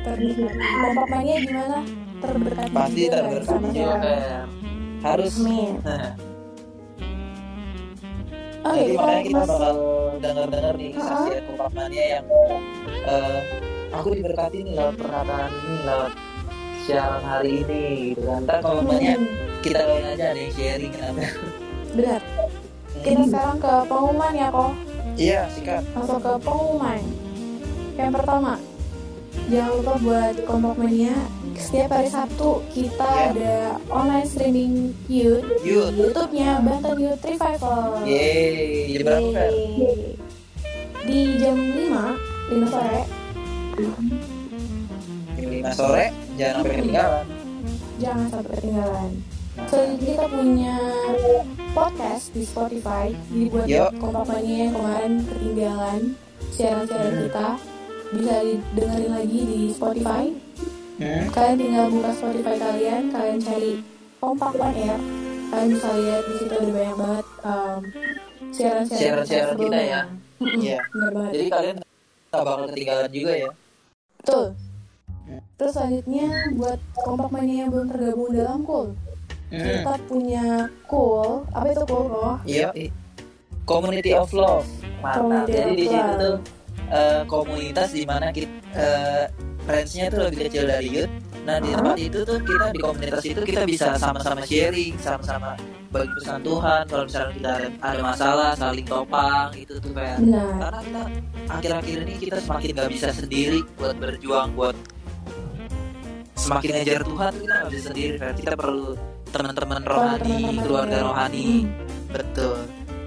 Terberkati. 0.01 1.09
Mania 1.09 1.37
gimana? 1.41 1.79
Terberkati 2.21 2.71
Pasti 2.71 3.01
juga 3.01 3.17
kan 3.17 3.25
terberkati 3.25 3.69
juga. 3.73 4.15
Harus. 5.01 5.33
Amin. 5.41 5.73
Oke, 8.61 8.77
Jadi 8.77 8.93
kita 8.93 9.01
makanya 9.01 9.23
kita 9.25 9.39
masuk 9.41 9.49
bakal 9.51 9.75
denger-denger 10.21 10.75
nih 10.77 10.91
Ha-ha. 10.93 11.09
saksian 11.09 11.43
kompak 11.49 11.71
mania 11.73 12.05
yang 12.13 12.27
eh, 13.09 13.39
aku 13.91 14.09
diberkati 14.13 14.59
nih 14.61 14.75
lewat 14.77 14.95
perkataan 15.01 15.51
ini 15.51 15.77
lewat 15.81 16.13
siaran 16.85 17.23
hari 17.25 17.51
ini 17.65 17.81
gitu 18.13 18.23
kan. 18.23 18.41
Ntar 18.45 18.61
mania 18.85 19.17
Hmm. 19.17 19.27
kita 19.61 19.81
doain 19.81 20.07
aja 20.07 20.25
ada 20.29 20.41
yang 20.41 20.53
sharing 20.53 20.93
kenapa 20.93 21.25
Benar. 21.91 22.21
Kita 23.01 23.23
sekarang 23.25 23.59
ke 23.59 23.73
pengumuman 23.87 24.33
ya 24.33 24.49
kok. 24.49 24.73
iya 25.17 25.41
sikat 25.51 25.83
Langsung 25.93 26.21
ke 26.21 26.33
pengumuman. 26.41 27.01
Yang 27.95 28.11
pertama, 28.15 28.53
jangan 29.47 29.71
lupa 29.75 29.95
buat 29.99 30.35
kelompok 30.41 30.75
mania. 30.77 31.17
Setiap 31.53 31.93
hari 31.93 32.09
Sabtu 32.09 32.65
kita 32.73 33.05
Ya. 33.05 33.29
ada 33.31 33.55
online 33.93 34.25
streaming 34.25 34.73
Youth. 35.07 35.45
di 35.61 35.77
YouTube-nya 35.77 36.61
Banten 36.61 36.97
Youth 36.97 37.21
Revival. 37.21 38.01
yeay 38.05 38.89
jadi 38.91 39.03
berapa. 39.05 39.43
Di 41.01 41.19
jam 41.37 41.57
5, 41.57 42.17
5 42.49 42.67
sore, 42.67 43.01
jam 45.37 45.49
5 45.51 45.73
sore 45.75 46.07
jangan 46.37 46.55
sampai 46.57 46.75
ketinggalan 46.75 47.25
jangan 47.99 48.27
sampai 48.31 48.53
ketinggalan. 48.55 49.11
Selanjutnya 49.51 50.15
kita 50.15 50.27
punya 50.31 50.77
podcast 51.73 52.25
di 52.31 52.43
Spotify. 52.47 53.11
Jadi 53.11 53.45
buat 53.51 53.67
Yuk. 53.67 53.91
kompak 53.99 54.25
mania 54.31 54.57
yang 54.63 54.73
kemarin 54.75 55.13
ketinggalan 55.27 56.01
siaran-siaran 56.51 57.11
Hmm. 57.11 57.23
kita 57.27 57.49
bisa 58.11 58.35
didengerin 58.43 59.11
lagi 59.11 59.41
di 59.43 59.61
Spotify. 59.71 60.25
hmm? 60.99 61.25
Kalian 61.31 61.57
tinggal 61.57 61.87
buka 61.91 62.11
Spotify 62.13 62.55
kalian, 62.57 63.03
kalian 63.11 63.39
cari 63.41 63.73
kompak 64.19 64.53
on 64.55 64.75
air. 64.75 65.01
Kalian 65.51 65.69
bisa 65.75 65.89
lihat 65.99 66.23
di 66.23 66.35
situ 66.39 66.53
ada 66.55 66.71
banyak 66.71 66.97
banget 66.97 67.27
um, 67.43 67.81
siaran-siaran 68.55 69.57
kita 69.59 69.81
ya. 69.81 70.01
Iya. 70.41 70.79
Banget. 71.11 71.33
jadi 71.37 71.47
kalian 71.51 71.77
gak 72.31 72.43
bakal 72.47 72.65
ketinggalan 72.71 73.11
juga 73.13 73.33
ya 73.37 73.51
Betul. 74.23 74.47
Terus 75.61 75.73
selanjutnya 75.77 76.27
buat 76.57 76.81
kompak 76.97 77.29
mania 77.29 77.57
yang 77.67 77.71
belum 77.71 77.87
tergabung 77.93 78.31
dalam 78.33 78.61
cool. 78.65 78.89
Hmm. 79.51 79.83
Kita 79.83 79.95
punya 80.07 80.47
cool. 80.87 81.43
Apa 81.51 81.67
itu 81.75 81.83
cool 81.91 82.05
kok? 82.07 82.35
Iya, 82.47 82.69
i- 82.79 82.93
community 83.67 84.15
of 84.15 84.31
love. 84.31 84.67
Mantap. 85.03 85.27
Community 85.27 85.53
Jadi 85.55 85.73
di 85.75 85.87
situ 85.91 86.13
tuh 86.19 86.37
eh, 86.91 87.23
komunitas 87.27 87.89
di 87.91 88.05
mana 88.07 88.27
kita 88.31 88.51
eh, 88.75 89.25
range-nya 89.67 90.07
tuh 90.11 90.21
lebih 90.31 90.39
kecil 90.47 90.65
dari 90.71 90.89
youth. 90.91 91.13
Nah 91.41 91.57
di 91.59 91.73
tempat 91.73 91.97
itu 91.99 92.19
tuh 92.23 92.39
kita 92.47 92.67
di 92.71 92.79
komunitas 92.79 93.23
itu 93.27 93.41
kita 93.43 93.63
bisa 93.67 93.99
sama-sama 93.99 94.45
sharing, 94.47 94.95
sama-sama 95.03 95.59
bagi 95.91 96.13
pesan 96.21 96.41
Tuhan. 96.47 96.83
Kalau 96.87 97.05
misalnya 97.11 97.33
kita 97.35 97.51
ada, 97.83 98.01
masalah, 98.07 98.51
saling 98.55 98.87
topang 98.87 99.49
gitu 99.59 99.75
tuh 99.83 99.91
kayak. 99.91 100.19
Benar. 100.23 100.47
Karena 100.63 100.79
kita 100.79 101.03
akhir-akhir 101.51 101.97
ini 102.07 102.15
kita 102.23 102.39
semakin 102.39 102.69
gak 102.79 102.91
bisa 102.95 103.09
sendiri 103.11 103.59
buat 103.75 103.97
berjuang 103.99 104.55
buat 104.55 104.77
semakin 106.41 106.69
ngejar 106.81 107.03
Tuhan 107.05 107.33
kita 107.37 107.53
gak 107.53 107.69
bisa 107.69 107.83
sendiri 107.93 108.17
kita 108.41 108.55
perlu 108.57 108.97
teman-teman 109.31 109.83
rohani, 109.87 110.61
keluarga 110.63 110.99
rohani. 111.07 111.07
rohani. 111.07 111.49
Betul. 112.11 112.59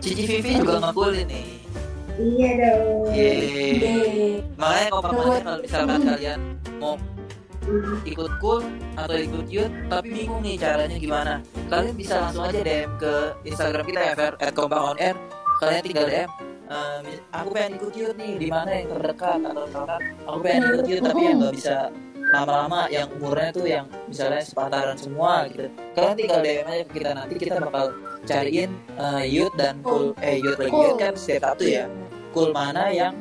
Cici 0.04 0.24
Vivi 0.28 0.52
juga 0.60 0.80
ngekul 0.84 1.12
ini. 1.16 1.44
Iya 2.14 2.50
dong. 2.60 3.10
Yeay. 3.16 3.42
Yeay. 3.80 4.32
Makanya 4.60 4.88
kalau 4.92 5.02
pamannya 5.02 5.42
kalau 5.42 5.60
misalkan 5.64 6.00
Hmm. 6.00 6.10
kalian 6.14 6.40
mau 6.78 6.96
ikut 8.04 8.32
cool 8.44 8.62
atau 9.00 9.16
ikut 9.16 9.48
youth 9.48 9.72
tapi 9.88 10.08
bingung 10.12 10.44
nih 10.44 10.60
caranya 10.60 10.98
gimana 11.00 11.34
kalian 11.72 11.96
bisa 11.96 12.20
langsung 12.20 12.44
aja 12.44 12.60
DM 12.60 12.92
ke 13.00 13.14
Instagram 13.48 13.84
kita 13.88 14.02
ya 14.04 14.14
Fer 14.20 14.34
at 14.36 14.56
on 14.60 14.98
Air 15.00 15.16
kalian 15.64 15.84
tinggal 15.88 16.08
DM 16.12 16.30
"Eh, 16.74 17.18
aku 17.32 17.48
pengen 17.56 17.72
ikut 17.80 17.94
youth 17.96 18.16
nih 18.20 18.34
di 18.36 18.48
mana 18.52 18.70
yang 18.74 18.88
terdekat 18.92 19.40
atau 19.48 19.64
misalkan 19.64 20.02
aku 20.28 20.38
pengen 20.44 20.62
ikut 20.76 20.86
youth 20.92 21.04
tapi 21.08 21.22
yang 21.24 21.38
nggak 21.40 21.56
bisa 21.56 21.78
lama-lama 22.34 22.90
yang 22.90 23.06
umurnya 23.14 23.50
tuh 23.54 23.66
yang 23.66 23.86
misalnya 24.10 24.42
sepantaran 24.42 24.98
semua 24.98 25.46
gitu 25.48 25.70
kalian 25.94 26.16
tinggal 26.18 26.40
DM 26.42 26.66
aja 26.66 26.84
ke 26.84 26.94
kita 26.98 27.12
nanti 27.14 27.34
kita 27.38 27.56
bakal 27.62 27.86
cariin 28.24 28.72
eh, 28.98 29.24
youth 29.30 29.54
dan 29.54 29.78
cool 29.86 30.18
eh 30.20 30.42
youth 30.42 30.58
lagi 30.58 30.74
Cool. 30.74 30.84
youth 30.84 30.98
kan 30.98 31.14
setiap 31.14 31.54
Sabtu 31.54 31.66
ya 31.70 31.86
cool 32.34 32.50
mana 32.50 32.90
yang 32.90 33.14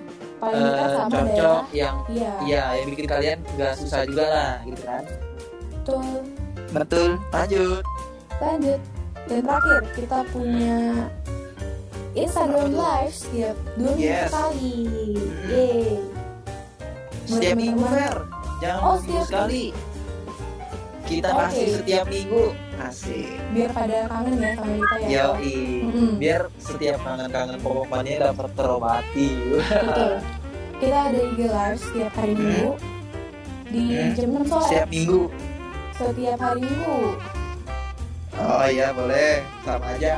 sama 0.42 1.06
cocok 1.06 1.64
yang 1.70 1.96
Iya. 2.10 2.32
Iya, 2.42 2.64
yang 2.82 2.88
bikin 2.90 3.06
kalian 3.06 3.38
nggak 3.54 3.78
susah 3.78 4.02
juga 4.02 4.24
lah, 4.26 4.52
gitu 4.66 4.82
kan? 4.82 5.02
Betul. 5.70 6.06
Betul. 6.74 7.08
Lanjut. 7.30 7.84
Lanjut. 8.42 8.80
Dan 9.30 9.40
terakhir 9.46 9.80
kita 9.94 10.18
punya 10.34 10.78
Instagram 12.12 12.74
Live 12.74 13.14
setiap 13.14 13.56
dua 13.78 13.92
minggu 13.94 14.02
Yes. 14.02 14.26
sekali. 14.28 14.76
Hmm. 15.14 15.46
Yeay. 15.46 15.90
Setiap 17.22 17.54
minggu. 17.54 17.84
Fer. 17.86 18.16
Jangan 18.62 18.78
Oh, 18.78 18.86
dua 18.86 18.94
minggu 18.94 19.02
setiap- 19.02 19.26
sekali. 19.26 19.64
Kita 21.02 21.28
Oke. 21.28 21.38
kasih 21.42 21.66
setiap 21.76 22.06
minggu. 22.06 22.44
Asik. 22.78 23.26
Biar 23.52 23.70
pada 23.70 23.98
kangen 24.06 24.34
ya 24.38 24.50
sama 24.54 24.72
kita 24.72 24.94
ya. 24.96 25.08
Yoi. 25.12 25.58
Mm-mm. 25.82 26.10
Biar 26.16 26.40
setiap 26.56 26.98
kangen-kangen 27.00 27.58
pokok 27.58 27.86
mania 27.88 28.16
dapat 28.24 28.48
terobati. 28.54 29.28
Betul. 29.52 30.12
Kita 30.80 30.98
ada 31.04 31.20
IG 31.20 31.40
Live 31.44 31.78
setiap 31.78 32.12
hari 32.12 32.34
Minggu 32.34 32.70
di 33.68 33.82
Hmm. 33.92 34.10
jam 34.12 34.28
6 34.32 34.44
sore. 34.44 34.66
setiap 34.66 34.88
minggu. 34.88 35.20
Setiap 35.92 36.38
hari 36.40 36.60
Minggu. 36.60 36.98
Oh 38.34 38.64
iya, 38.64 38.88
boleh. 38.90 39.32
Sama 39.60 39.86
aja. 39.90 40.14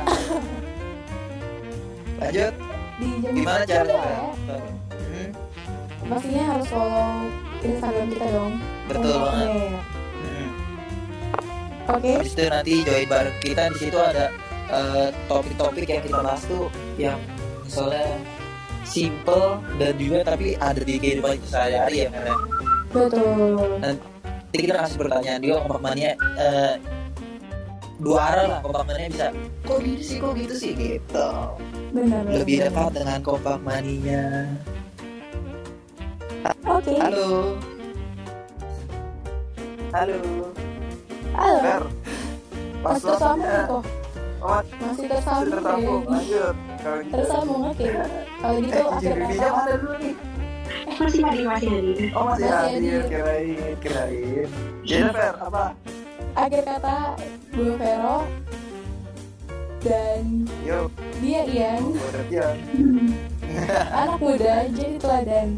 Lanjut. 2.19 2.53
Di 2.95 3.07
jam 3.19 3.31
Gimana 3.35 3.59
6 3.59 3.67
caranya. 3.67 4.17
Fer? 4.47 4.61
Hmm, 4.95 5.29
Pastinya 6.07 6.43
harus 6.47 6.67
follow 6.67 7.09
Instagram 7.65 8.07
kita 8.13 8.25
dong. 8.29 8.53
Betul 8.85 9.15
banget. 9.17 9.47
Hmm. 9.49 10.49
Oke. 11.85 12.11
Habis 12.17 12.33
itu 12.33 12.43
nanti 12.49 12.73
join 12.81 13.07
bareng 13.09 13.37
kita 13.41 13.63
di 13.73 13.77
situ 13.77 13.97
ada 13.97 14.25
eh, 14.69 15.07
topik-topik 15.29 15.85
yang 15.85 16.03
kita 16.05 16.17
bahas 16.21 16.41
tuh 16.45 16.69
yang 16.97 17.19
misalnya 17.65 18.05
simple 18.85 19.59
dan 19.81 19.93
juga 19.97 20.21
tapi 20.33 20.53
ada 20.61 20.81
di 20.81 20.95
kehidupan 21.01 21.41
kita 21.41 21.47
sehari-hari 21.49 22.05
ya 22.05 22.09
karena 22.13 22.35
Betul. 22.93 23.59
nanti 23.81 24.55
kita 24.55 24.73
kasih 24.77 24.97
pertanyaan 25.01 25.41
juga 25.41 25.55
kompak 25.65 25.81
mania 25.81 26.11
eh, 26.37 26.73
dua 27.99 28.19
arah 28.31 28.45
lah 28.55 28.59
kompak 28.61 28.83
mania 28.87 29.07
bisa 29.09 29.27
kok 29.65 29.79
gitu 29.81 30.03
sih 30.05 30.17
kok 30.21 30.33
gitu 30.37 30.55
sih 30.55 30.71
gitu 30.77 31.29
Benar. 31.91 32.23
lebih 32.29 32.55
dekat 32.69 32.91
dengan 32.93 33.19
kompak 33.25 33.57
mania 33.65 34.25
Oke. 36.45 36.93
halo 36.95 37.57
halo 39.91 40.17
Halo. 41.33 41.57
Fer 41.59 41.83
Masih 42.79 43.03
tersambung 43.09 43.41
nih 43.43 43.63
kok. 43.65 43.83
Oh, 44.39 44.61
Masih 44.77 45.05
tersambung 45.09 45.49
deh. 45.49 46.05
lanjut 46.05 46.55
kalau 46.77 46.97
gitu 47.01 47.11
Tersambung 47.11 47.61
oke. 47.65 47.87
Kalau 48.37 48.55
gitu 48.61 48.77
eh 48.77 48.87
akhir 48.87 49.13
kata. 49.17 49.47
mana 49.49 49.73
dulu 49.75 49.95
nih 49.97 50.15
Eh, 50.85 50.95
masih 50.97 51.21
hadir, 51.21 51.45
masih 51.45 51.67
hadir. 51.67 51.97
Oh 52.13 52.23
masih 52.23 52.45
Masih 52.45 52.53
hadir, 52.53 52.77
hadir. 52.77 53.01
kirain, 53.09 53.73
kirain. 53.79 54.47
Jennifer 54.81 55.33
apa? 55.35 55.65
Akhir 56.35 56.61
kata 56.63 56.97
gue 57.51 57.73
Vero 57.75 58.17
dan 59.81 60.23
Yuk, 60.61 60.89
dia 61.19 61.41
Ian 61.43 61.81
udah 61.89 62.23
dia. 62.27 62.47
anak 64.01 64.17
muda 64.19 64.53
jadi 64.69 64.95
teladan. 64.95 65.49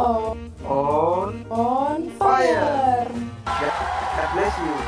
Oh, 0.00 0.38
On 0.62 1.34
on 1.50 2.06
Fire. 2.22 3.10
God 3.42 4.30
bless 4.30 4.54
you. 4.62 4.78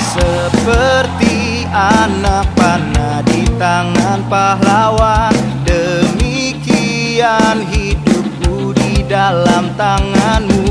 Seperti 0.00 1.68
anak 1.68 2.48
panah 2.56 3.20
di 3.28 3.44
tangan 3.60 4.24
pahlawan 4.24 5.36
Demikian 5.68 7.60
hidupku 7.68 8.72
di 8.72 9.04
dalam 9.04 9.68
tanganmu 9.76 10.69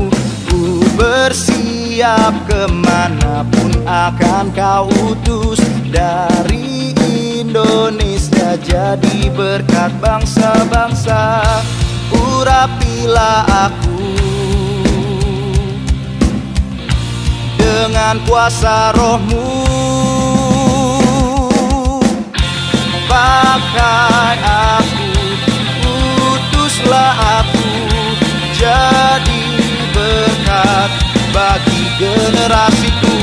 bersiap 1.00 2.34
ke 2.44 2.68
mana 2.68 3.40
pun 3.48 3.72
akan 3.88 4.52
kau 4.52 4.84
utus. 5.08 5.56
Dari 5.88 6.92
Indonesia 7.40 8.60
jadi 8.60 9.32
berkat 9.32 9.90
bangsa-bangsa. 9.98 11.40
Urapilah 12.12 13.48
aku 13.48 14.04
dengan 17.56 18.20
kuasa 18.28 18.92
rohmu. 18.92 19.48
Pakai 23.10 24.38
aku, 24.46 25.10
utuslah 25.82 27.42
aku 27.42 27.66
Jadi 28.54 29.29
bagi 31.30 31.82
generasi 31.98 32.90
generasiku 32.90 33.18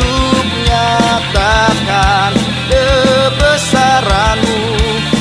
Untuk 0.00 0.42
menyatakan 0.42 2.32
kebesaranmu. 2.66 4.62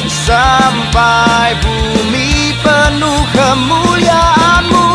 Sampai 0.07 1.57
bumi 1.61 2.55
penuh 2.61 3.23
kemuliaanmu. 3.35 4.89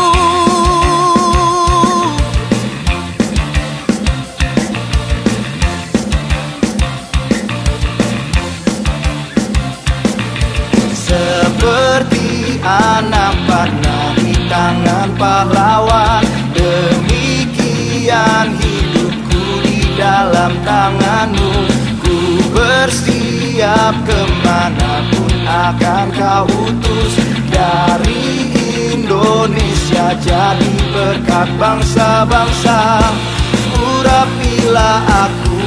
Seperti 10.95 12.59
anak 12.65 13.35
panah 13.45 14.11
di 14.19 14.33
tangan 14.49 15.09
pahlawan. 15.15 16.26
Dalam 20.47 20.63
tanganmu. 20.63 21.53
Ku 21.99 22.17
bersiap 22.55 23.95
ke 24.07 24.19
mana 24.47 25.03
pun 25.11 25.33
akan 25.43 26.07
kau 26.15 26.45
utus. 26.47 27.13
Dari 27.51 28.47
Indonesia 28.95 30.15
jadi 30.23 30.71
berkat 30.95 31.49
bangsa-bangsa. 31.59 32.79
Urapilah 33.75 34.99
aku. 35.27 35.59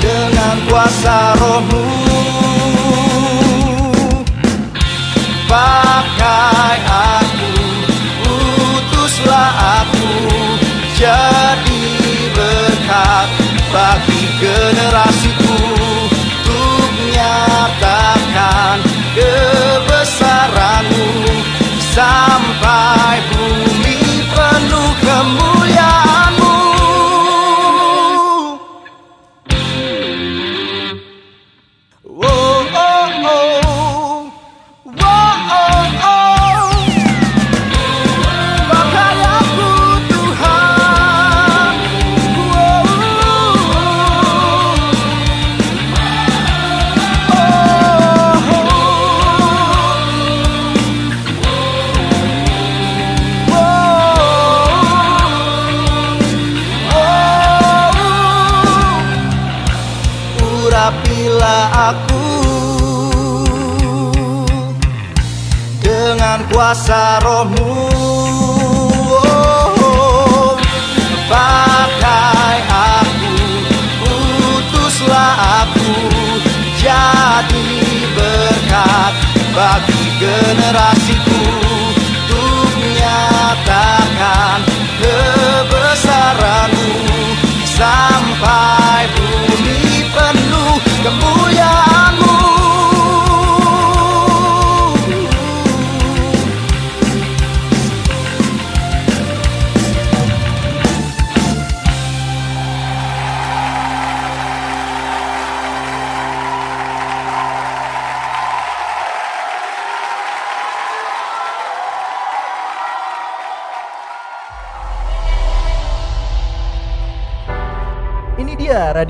Dengan 0.00 0.56
kuasa 0.64 1.36
rohmu. 1.36 1.84
Pakai 5.48 6.87
generasiku 14.88 15.27
Untuk 15.27 15.27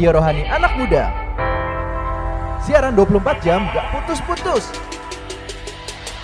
Radio 0.08 0.24
Rohani 0.24 0.42
Anak 0.48 0.72
Muda. 0.80 1.04
Siaran 2.64 2.96
24 2.96 3.44
jam 3.44 3.68
gak 3.76 3.92
putus-putus. 3.92 4.72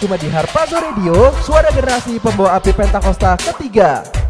Cuma 0.00 0.16
di 0.16 0.32
Harpazo 0.32 0.80
Radio, 0.80 1.28
suara 1.44 1.68
generasi 1.68 2.16
pembawa 2.16 2.56
api 2.56 2.72
Pentakosta 2.72 3.36
ketiga. 3.36 4.23